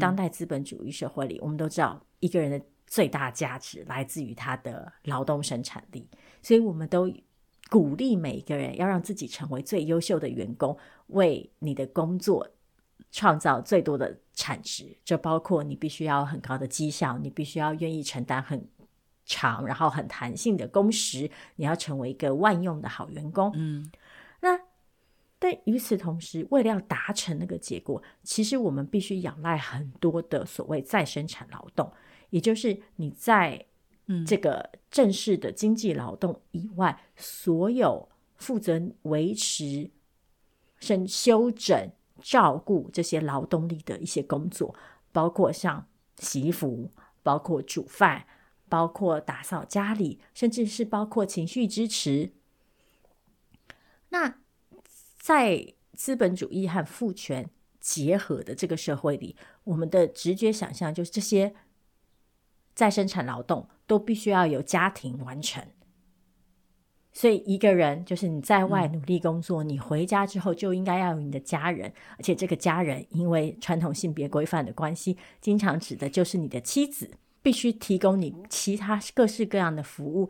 [0.00, 6.08] 当代资本主义社会里，嗯、我们都知道一个人的最大价值来自于他的劳动生产力，
[6.42, 7.08] 所以我们都
[7.70, 10.76] 鼓励每一个人要让自己成为最优秀的员工，
[11.06, 12.48] 为你的工作
[13.12, 14.96] 创造最多的产值。
[15.04, 18.68] 这包括你必须要很高的绩效，你必须要愿意承担很
[19.24, 23.50] 长然后很弹性的工时，你要成为一个万用的好员工。
[23.54, 23.90] 嗯，
[24.40, 24.60] 那
[25.38, 31.92] 但与此同时，为了要达成那个结果，其实我们必须仰赖很多的所谓再生产劳动，
[32.30, 33.66] 也就是你在。
[34.06, 38.06] 嗯，这个正式的经济劳动以外，所有
[38.36, 39.90] 负责维持、
[40.78, 41.90] 甚修整、
[42.24, 44.74] 照顾这些劳动力的一些工作，
[45.12, 46.90] 包括像洗衣服、
[47.22, 48.26] 包括煮饭、
[48.70, 52.32] 包括打扫家里，甚至是包括情绪支持。
[54.08, 54.38] 那
[55.18, 61.54] 在资本主义和父权结合的这个社会里，我们的直觉想象就是这些
[62.74, 63.68] 再生产劳动。
[63.86, 65.62] 都必须要由家庭完成，
[67.14, 77.08] 所以一个人就是你在外努力工作，嗯、你回家之后就应该要有你的家人，而且这个家人因为传统性别规范的关系，经常指的就是你的妻子，
[77.40, 80.28] 必须提供你其他各式各样的服务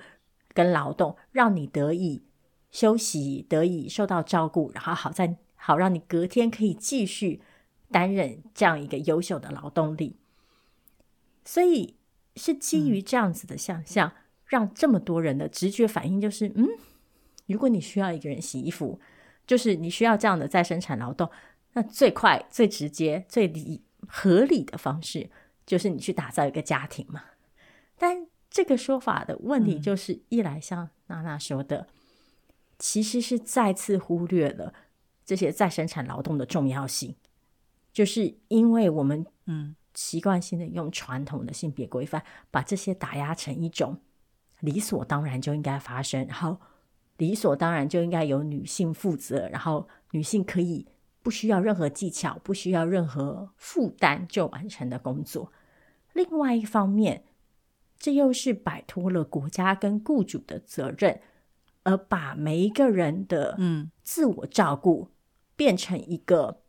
[0.53, 2.23] 跟劳动，让你得以
[2.71, 7.41] 休息，得以受到照顾，然后好在好让你隔天可以继续
[7.91, 10.17] 担任这样一个优秀的劳动力，
[11.45, 11.97] 所以。
[12.37, 14.15] 是基于这样子的想象，嗯、
[14.47, 16.67] 让这么多人的直觉反应就是：嗯，
[17.47, 19.01] 如果你需要一个人洗衣服，
[19.47, 21.31] 就是你需要这样的再生产劳动，
[21.73, 25.31] 那最快、最直接、最理合理的方式，
[25.67, 27.25] 就是你去打造一个家庭嘛。
[27.97, 31.87] 但这个说法的问题就是，一来像娜娜说的，嗯、
[32.79, 34.75] 其实是再次忽略了
[35.25, 37.15] 这些再生产劳动的重要性，
[37.93, 39.77] 就是因为我们嗯。
[39.97, 42.21] 习惯性的用传统的性别规范，
[42.51, 43.97] 把这些打压成一种
[44.61, 46.59] 理所当然就应该发生，然后
[47.17, 50.87] 理所当然就应该由女性负责，然后女性可以
[51.23, 55.53] 不需要任何技巧，不需要任何负担就完成的工作。
[56.13, 57.25] 另外一方面，
[57.99, 61.21] 这又是摆脱了国家跟雇主的责任，
[61.83, 65.09] 而把每一个人的嗯自我照顾
[65.57, 66.63] 变成一个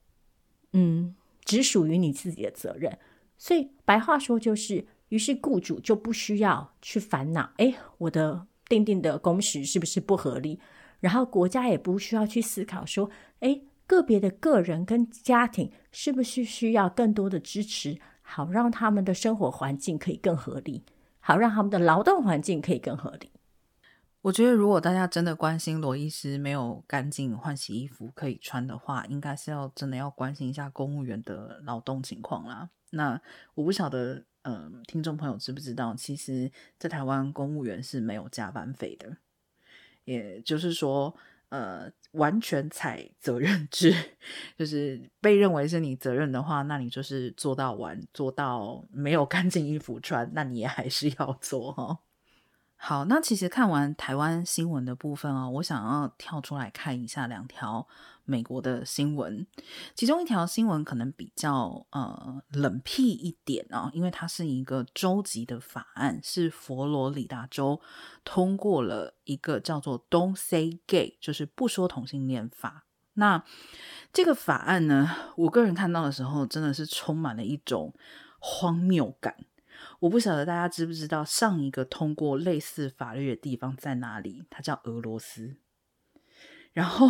[0.73, 2.97] 嗯只属于你自己的责任。
[3.37, 10.59] 所以白话说就是，于是雇主就不需要去烦恼，哎，我的定定的工时是不是不合理？
[10.99, 20.83] 然后国家也不需要去思考说，哎，个别的个人跟家庭是不是需要更多的支持，好让他们的生活环境可以更合理，
[21.19, 23.29] 好让他们的劳动环境可以更合理。
[24.21, 32.67] 我觉得，如果大家真的关心罗医师没有干净换洗衣服可以穿的话，应该是要真的要关心一下公务员的劳动情况啦。
[32.89, 33.21] 那
[33.53, 39.17] 我不晓得，嗯、听众朋友知不知道，其实，在台湾公务员是没有加班费的，
[40.03, 41.15] 也就是说，
[41.49, 43.91] 呃，完全采责任制，
[44.55, 52.04] 就是被认为是你责任的话，那你就是做到完，做到没有干净衣服穿，那你也还是要做哈。
[52.87, 57.87] 好，那其实看完台湾新闻的部分哦，我想要跳出来看一下两条
[58.25, 59.47] 美国的新闻。
[59.95, 67.81] 其中一条新闻可能比较呃冷僻一点哦，因为它是一个州级的法案，是佛罗里达州
[68.23, 72.85] 通过了一个叫做 “Don't Say Gay”，就是不说同性恋法。
[73.15, 73.43] 那
[74.13, 77.95] 这个法案呢，我个人看到的时候，真的是充满了一种
[78.37, 79.35] 荒谬感。
[80.05, 84.43] 我不晓得大家知不知道，上一个通过类似法律的地方在哪里？
[84.51, 85.55] 它叫俄罗斯。
[86.73, 87.09] 然后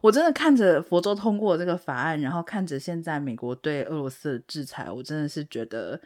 [0.00, 6.00] 我真的看着佛州通过这个法案，然后看着现在美国对俄罗斯的制裁，我真的是觉得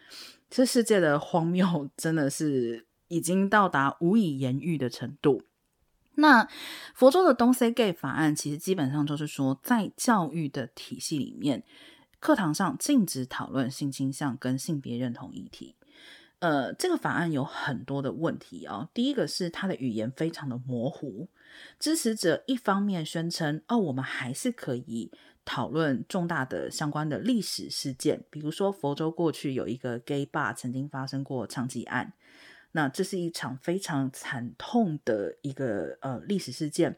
[0.51, 5.45] 这世界的荒谬真的是已经到达无以言喻的程度。
[6.17, 6.49] 那
[6.97, 11.63] 佛州的 Don't Say Gay 法案其实基本上就是说，在教育的体系里面，
[12.19, 15.77] 课堂上禁止讨论性倾向跟性别认同议题。
[16.45, 18.91] 呃，这个法案有很多的问题哦。
[18.93, 21.27] 第一个是它的语言非常的模糊，
[21.79, 25.11] 支持者一方面宣称，哦，我们还是可以
[25.47, 32.13] 讨论重大的相关的历史事件，比如说佛州过去有一个 gay bar 曾经发生过枪击案，
[32.73, 36.95] 那这是一场非常惨痛的一个呃历史事件。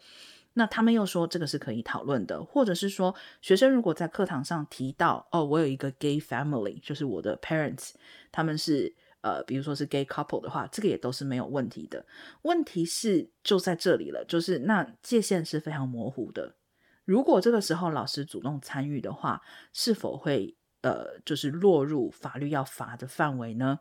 [0.54, 7.90] 那他们又说这个是可以讨论的，或者是说学生如果在课堂上提到，哦，我有一个 gay family，就是我的 parents，
[8.32, 8.92] 他们是。
[9.26, 12.06] 呃，比如说是 gay couple 的话，这个也都是没有问题的。
[12.42, 16.54] 问题是就在这里了，就是那界限是非常模糊的。
[17.04, 23.80] 如果这个时候老师主动参与的话，是否会呃，就是落入法律要罚的范围呢？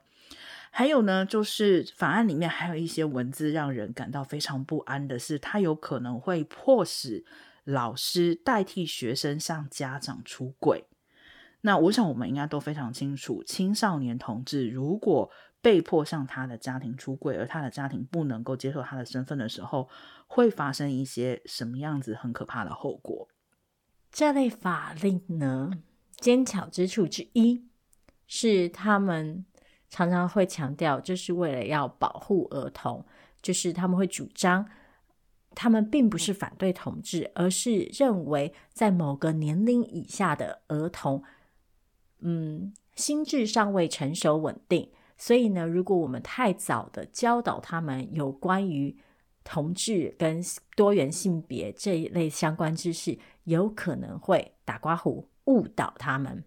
[0.72, 7.24] 还有呢，就是法案里面还有一些文字让人感到非常不安的是，它有可能会迫使
[7.64, 10.86] 老师代替学生向家长出柜。
[11.66, 19.90] 那我想我们应该都非常清楚，青少年同志如果被迫向他的家庭出柜，而他的家庭不能够接受他的身份的时候，
[20.28, 23.28] 会发生一些什么样子很可怕的后果？
[24.12, 25.72] 这类法令呢，
[26.18, 27.66] 精巧之处之一
[28.28, 29.46] 是他们。
[29.88, 33.06] 常常会强调，就是为了要保护儿童，
[33.42, 34.68] 就是他们会主张，
[35.52, 41.24] 他们并不是反对同志，而是认为在某个年龄以下的儿童，
[42.28, 48.98] 嗯，心智尚未成熟稳定，所以呢，如果我们太早的教导他们有关于
[49.44, 50.44] 同志跟
[50.76, 56.44] 多元性别这一类相关知识，有可能会打刮胡误导他们。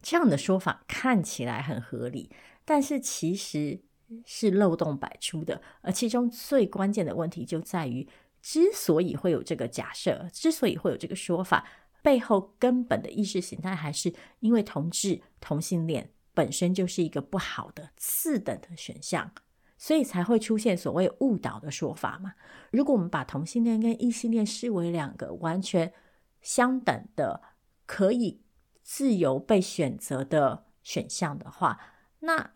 [0.00, 2.30] 这样的说法看起来很合理，
[2.64, 3.80] 但是其实
[4.24, 5.60] 是漏洞百出的。
[5.80, 8.08] 而其中最关键的问题就在于，
[8.40, 11.66] 之所以会有这个假设，之所以会有这个说法，
[12.04, 19.32] 背后根本的意识形态还是因为同志、同性恋本身就是一个不好的次等的选项，
[19.78, 22.34] 所以才会出现所谓误导的说法嘛。
[22.70, 25.94] 如果我们把同性恋跟异性恋视为两个完全
[26.42, 27.40] 相等的，
[27.86, 28.42] 可以。
[28.86, 31.80] 自由被选择的选项的话，
[32.18, 32.50] 那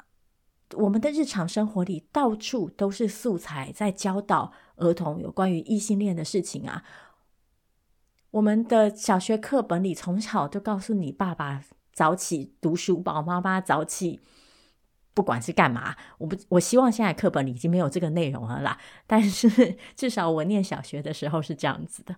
[0.74, 6.84] 我们的日常生活里到处都是素材，在教导儿童有关于异性恋的事情啊。
[8.30, 11.62] 我们的小学课本里从小就告诉你，爸爸
[11.92, 14.20] 早起读书宝，妈妈早起，
[15.14, 18.78] 不管是干嘛，我不，我希望现在课本里已经没有这个内容了啦。
[19.06, 22.16] 但是至少我念小学的时候是这样子的。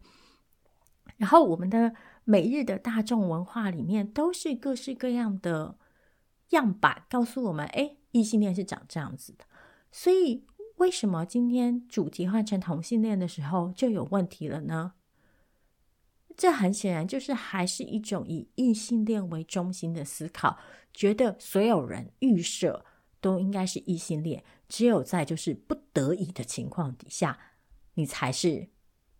[1.16, 1.94] 然后我们的。
[2.24, 5.76] 每日的大众文化里面都是各式各样的
[6.50, 9.46] 样板，告诉我们：哎，异性恋是长这样子的。
[9.90, 10.44] 所以，
[10.76, 14.92] 为什么今天主题换成同性恋的时候就有问题了呢？
[16.40, 20.58] 这很显然就是还是一种以异性恋为中心的思考，
[20.94, 22.86] 觉得所有人预设
[23.20, 27.38] 都应该是异性恋，只有在就是不得已的情况底下，
[27.92, 28.70] 你才是。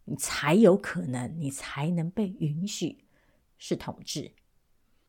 [0.07, 3.05] 你才有可能，你才能被允许
[3.59, 4.33] 是同志。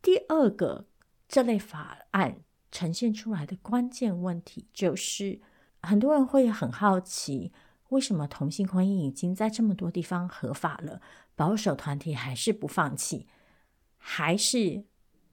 [0.02, 0.86] 第二个，
[1.28, 2.42] 这类法案
[2.72, 5.42] 呈现出来的关键问题就是，
[5.82, 7.52] 很多人会很好奇，
[7.90, 11.02] 为什么同性婚姻已经在这么多地方合法了，
[11.36, 13.28] 保守团体还是不放弃，
[13.98, 14.86] 还是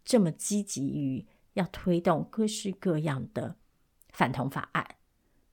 [0.05, 3.57] 这么积极于要推动各式各样的
[4.11, 4.97] 反同法案？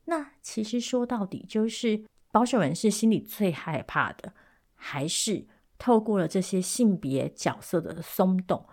[0.04, 2.04] 那其实说到底就是。
[2.32, 4.34] 保守人士心里最害怕的，
[4.74, 5.46] 还是
[5.78, 8.68] 透过了这些性别角色的松动，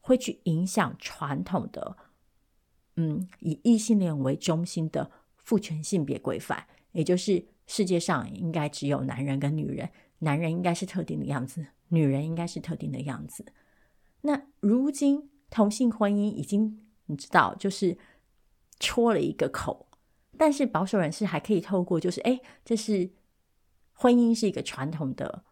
[0.00, 1.96] 会去影响传统的，
[2.94, 13.46] 嗯，以异性恋为中心的父权性别规范，也就是世界上应该只有男人跟女人，男人应该是特定的样子，女人应该是特定的样子。
[14.22, 17.96] 那如今同性婚姻已经，你知道，就是
[18.80, 19.88] 戳了一个口。
[20.36, 23.10] 但是保守人士还可以透过，就是哎，这是
[23.92, 25.44] 婚姻是一个传统的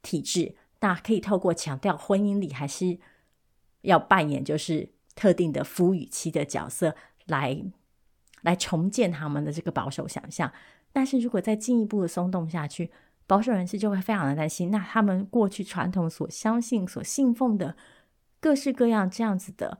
[0.00, 2.98] 体制，那可以透过强调婚姻里还是
[3.82, 7.62] 要扮演就是特定的夫与妻的角色，来
[8.42, 10.50] 来重建他们的这个保守想象。
[10.92, 12.90] 但是如果再进一步的松动下去，
[13.30, 17.76] 保守人士就会非常的担心，那他们过去传统所相信、所信奉的
[18.40, 19.78] 各式各样这样子的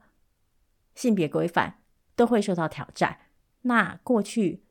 [0.94, 1.82] 性别规范
[2.14, 3.18] 都会受到挑战。
[3.62, 4.62] 那过去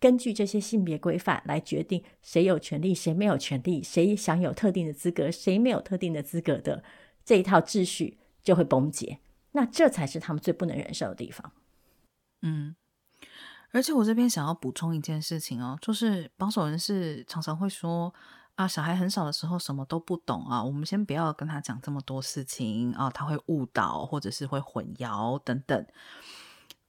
[0.00, 6.82] 根据这些性别规范来决定谁有权利，谁没有权利，谁享有特定的资格，谁没有特定的资格的
[7.24, 9.20] 这一套秩序就会崩解。
[9.52, 11.52] 那这才是他们最不能忍受的地方。
[12.42, 12.74] 嗯，
[13.74, 18.14] 而且我这边想要补充一件事情哦，就是保守人士常常会说
[18.54, 25.86] 啊，小孩很小的时候什么都不懂啊，我们先不要跟他讲这么多事情啊，他会误导或者是会混淆等等。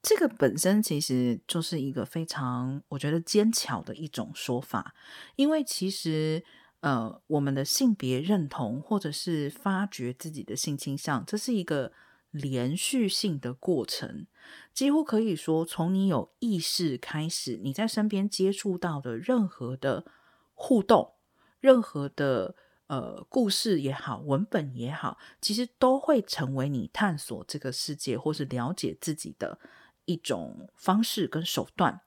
[0.03, 4.93] 这个本身其实就是一个非常我觉得精巧的一种说法，
[5.35, 6.43] 因为其实
[6.81, 11.91] 呃，我们的性别认同或者是发掘自己的性倾向，这是一个
[12.35, 14.27] 连续性的过程，
[14.73, 20.05] 几乎可以说从你有意识开始，你在身边接触到的任何的
[20.53, 21.13] 互动，
[21.59, 22.55] 任何的
[22.87, 29.59] 呃故事也好，文本也好，其实都会成为你探索这个世界或是了解自己的。
[30.07, 32.01] 一种方式跟手段，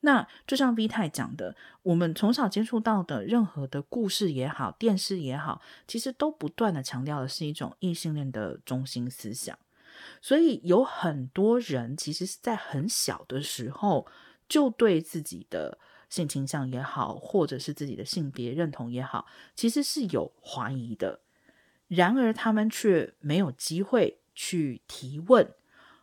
[0.00, 9.58] 那就像 V 太讲的，我们从小接触到的任何的故事也好，电视也好，其实都不断的强调的是一种异性恋的中心思想。
[10.22, 14.06] 所以有很多人其实是在很小的时候
[14.48, 15.76] 就对自己的
[16.08, 21.20] 性倾向也好，或者是自己的性别认同也好，其实是有怀疑的。
[21.88, 25.52] 然而他们却没有机会去提问，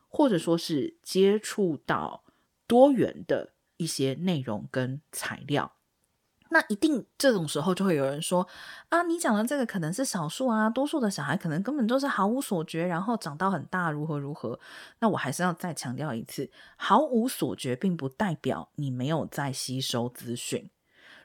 [0.07, 2.23] 或者说是接触到
[2.67, 5.71] 多元的一些内容跟材料。
[6.49, 8.47] 那一定这种时候就会有人说
[8.87, 14.57] 啊，你讲的这个可能是少数啊，多数的小孩可能根本就是毫无所觉，然后长到很大如何如何。
[14.99, 20.69] 那我还是要再强调一次，毫无所觉并不代表你没有在吸收资讯。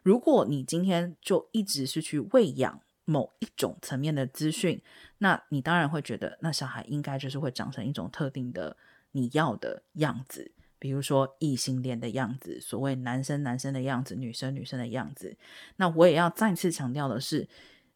[0.02, 4.82] 如果你今天就一直是去喂养某一种层面的资讯，
[5.18, 8.76] 那你当然会觉得那小孩应该就是会长成一种特定的
[9.12, 10.50] 你要的样子。
[10.82, 15.36] 比如说异性恋的样子，所谓男生男生的样子，女生女生的样子。
[15.76, 17.48] 那我也要再次强调的是，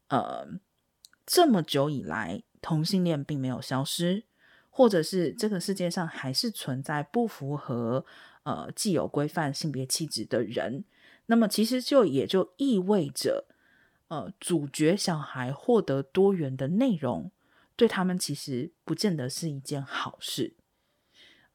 [0.06, 0.46] 呃，
[1.26, 4.22] 这么久以来，同性恋并没有消失，
[4.70, 8.06] 或者是这个世界上还是存在不符合
[8.44, 10.84] 呃既有规范性别气质的人。
[11.26, 13.48] 那么其实就也就意味着，
[14.06, 17.32] 呃，主角小孩获得多元的内容，
[17.74, 20.55] 对他们其实不见得是一件好事。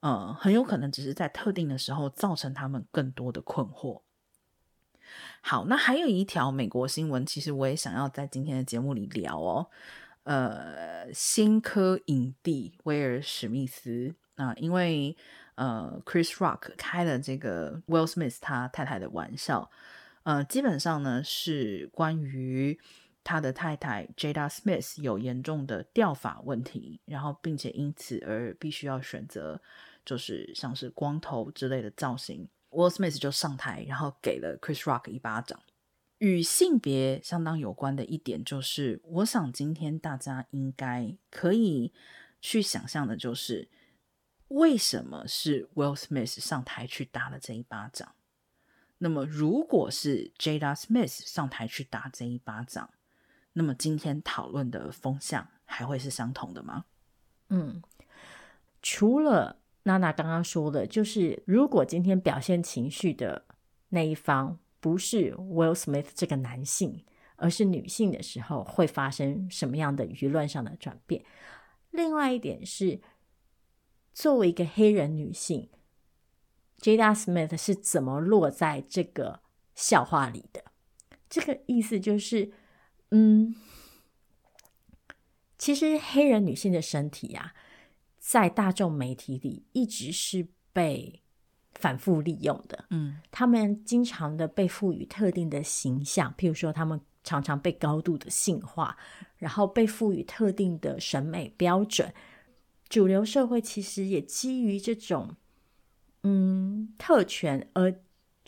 [0.02, 4.02] 呃，很有可能只是在特定的时候造成他们更多的困惑。
[5.42, 9.68] 好，那还有一条美国新闻，其实我也想要在今天的节目里聊哦。
[10.24, 15.18] 呃，新科影帝威尔史密斯啊，因为
[15.56, 19.70] 呃，Chris Rock 开了这个 Will Smith 他太太的玩笑，
[20.24, 22.80] 呃，基本上呢是关于
[23.24, 29.62] 他的太太 Jada Smith 有严重的掉发问题，然后并且因此而必须要选择。
[30.06, 35.60] 就是像是光头之类的造型，Will Smith 就上台，然后给了 Chris Rock 一巴掌。
[36.18, 41.94] 与性别相当有关的一点，就是我想今天大家应该可以
[42.40, 43.70] 去想象的，就是
[44.50, 48.14] 为什么是 Will Smith 上台去打了这一巴掌？
[49.00, 52.92] 那么如果是 Jada Smith 上台去打这一巴掌，
[53.54, 56.86] 那么今天讨论的风向还会是相同的吗？
[57.50, 57.82] 嗯，
[58.82, 59.61] 除了。
[59.84, 63.46] 娜娜刚刚说的，就是如果今天表现情绪的
[63.90, 67.04] 那一方不是 Will Smith 这个男性，
[67.36, 71.26] 而是女性的时候，会发生什么样的舆论上的转变？
[71.90, 73.02] 另外一点是，
[74.14, 75.70] 作为一个黑人女性
[76.80, 79.42] ，Jada Smith 是怎么落在这个
[79.74, 80.64] 笑话里的？
[81.28, 82.52] 这个意思就是，
[83.10, 83.56] 嗯，
[85.58, 87.61] 其实黑人女性的身体呀、啊。
[88.22, 91.24] 在大众媒体里一直是被
[91.74, 98.96] 反复利用的，嗯，他们经常的被赋予特定的形象，譬如说他们常常被高度的性化，
[99.38, 102.14] 然后被赋予特定的审美标准。
[102.88, 105.36] 主流社会其实也基于这种
[106.22, 107.92] 嗯特权而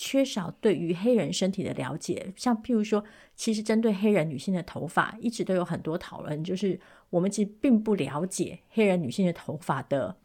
[0.06, 3.02] 缺少对于黑人身体的了解，像譬如说，
[3.36, 6.78] 其实针对黑人女性的头发，一直都有很多讨论，就是。
[7.14, 10.18] 我们其实并不了解黑人女性的头发的，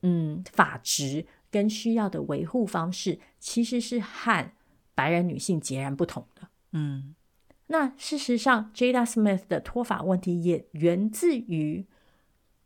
[0.00, 4.50] 嗯，发质跟需要的维护方式，其实是和
[4.94, 6.48] 白人女性截然不同的。
[6.72, 7.14] 嗯，
[7.66, 11.84] 那事实上，Jada Smith 的脱发问题也源自于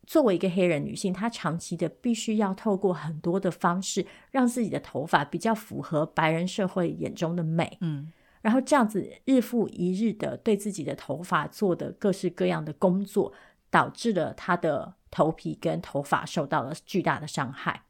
[0.07, 7.79] 作为一个黑人女性，她长期的必须要透过很多的方式，让自己的头发比较符合白人社会眼中的美。
[7.81, 8.13] 嗯。
[8.43, 13.33] 然后这样子日复一日的对自己的头发做的各式各样的工作，
[13.71, 17.85] 导致了她的头皮跟头发受到了巨大的伤害。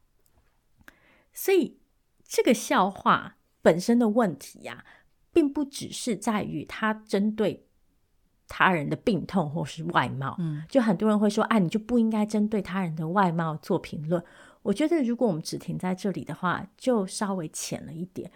[1.32, 1.78] 所以
[2.22, 4.86] 这个笑话本身的问题呀、啊，
[5.32, 7.66] 并不只是在于他针对
[8.48, 10.36] 他人的病痛或是外貌。
[10.38, 14.22] 嗯，就很多人会说，哎，你就不应该针对他人的外貌做评论。
[14.62, 18.30] 我觉得如果我们只停在这里的话，就稍微浅了一点。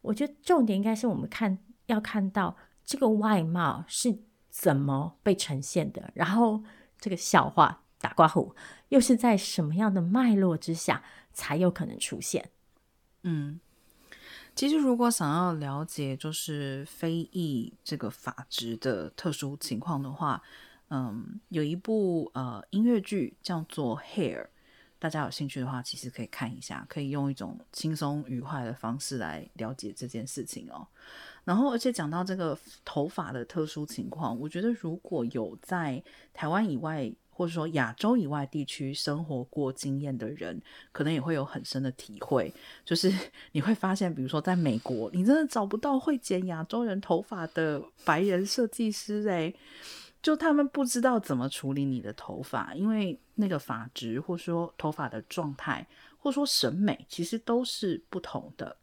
[0.00, 6.62] 我觉得重点应该是我们看要看到这个外貌是怎么被呈现的，然后
[6.98, 8.54] 这个笑话打挂号
[8.88, 11.02] 又是在什么样的脉络之下
[11.32, 12.50] 才有可能出现。
[13.24, 13.60] 嗯，
[14.56, 20.42] 其实如果想要了解就是非裔这个发质的特殊情况的话，
[20.88, 24.44] 嗯，有一部呃音乐剧叫做《Hair》。
[24.98, 30.88] 大家有兴趣的话，其实可以看一下，可以用一种轻松愉快的方式来了解这件事情哦。
[31.44, 36.02] 然后，而且讲到这个头发的特殊情况，我觉得如果有在
[36.32, 40.58] 台湾以外，或者说亚洲以外地区生活过经验的人，
[40.90, 42.50] 可能也会有很深的体会。
[42.82, 43.12] 就是
[43.52, 49.54] 你会发现，比如说在美国，你真的找不到会剪亚洲人头发的白人设计师诶。
[50.22, 55.86] 就他们不知道怎么处理你的头发，因为那个发质，或说头发的状态，
[56.18, 58.76] 或说审美，其实都是不同的。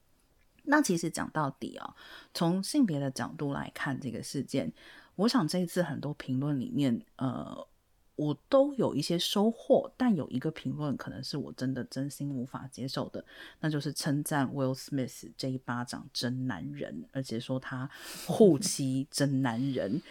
[0.64, 1.96] 那其实讲到底啊，
[2.34, 4.72] 从性别的角度来看这个事件，
[5.16, 7.68] 我想这一次很多评论里面，呃。
[8.16, 13.26] 我都有一些收获，但有一个评论可能是我真的真心无法接受的，
[13.60, 17.90] 那就是称赞 Will Smith 这一巴掌真男人，而且说他
[18.28, 20.02] 护 妻真男人。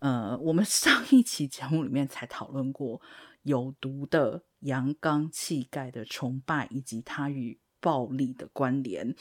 [0.00, 3.00] 呃，我们上一期节目里面才讨论过
[3.44, 9.14] 有毒的阳刚气概的崇拜，以及他与暴力的关联。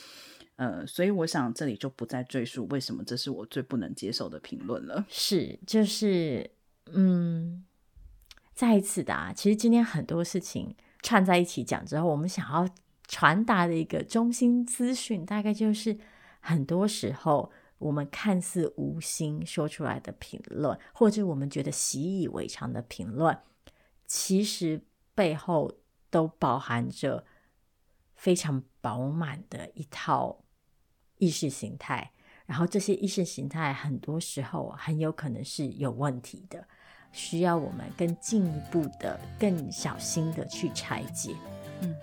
[0.56, 5.06] 呃，所以我想这里就不再赘述为什么这是我最不能接受的评论了。
[5.08, 6.50] 是，就是，
[6.88, 7.64] 嗯。
[8.54, 12.70] 再一次的啊，其实今天很多事情串在一起讲之后，我们想要
[13.08, 15.98] 传达的一个中心资讯，大概就是
[16.40, 23.38] 很多时候我们看似无心说出来的评论，或者我们觉得习以为常的评论，
[24.06, 24.86] 其实
[25.16, 25.80] 背后
[26.10, 27.26] 都包含着
[28.16, 30.44] 非常饱满的一套
[31.18, 32.12] 意识形态，
[32.46, 36.68] 然后这些意识形态很多时候很有可能是有问题的。
[37.14, 41.34] 需要我们更进一步的、更小心的去拆解，
[41.80, 41.96] 嗯，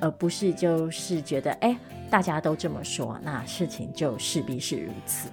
[0.00, 1.74] 而不是就是觉得，哎，
[2.10, 5.30] 大家都这么说，那事情就势必是如此。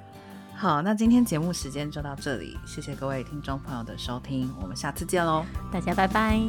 [0.56, 6.40] 好，那今天节目时间就到这里，谢谢各位听众朋友的收听，我们下次见喽，大家拜拜。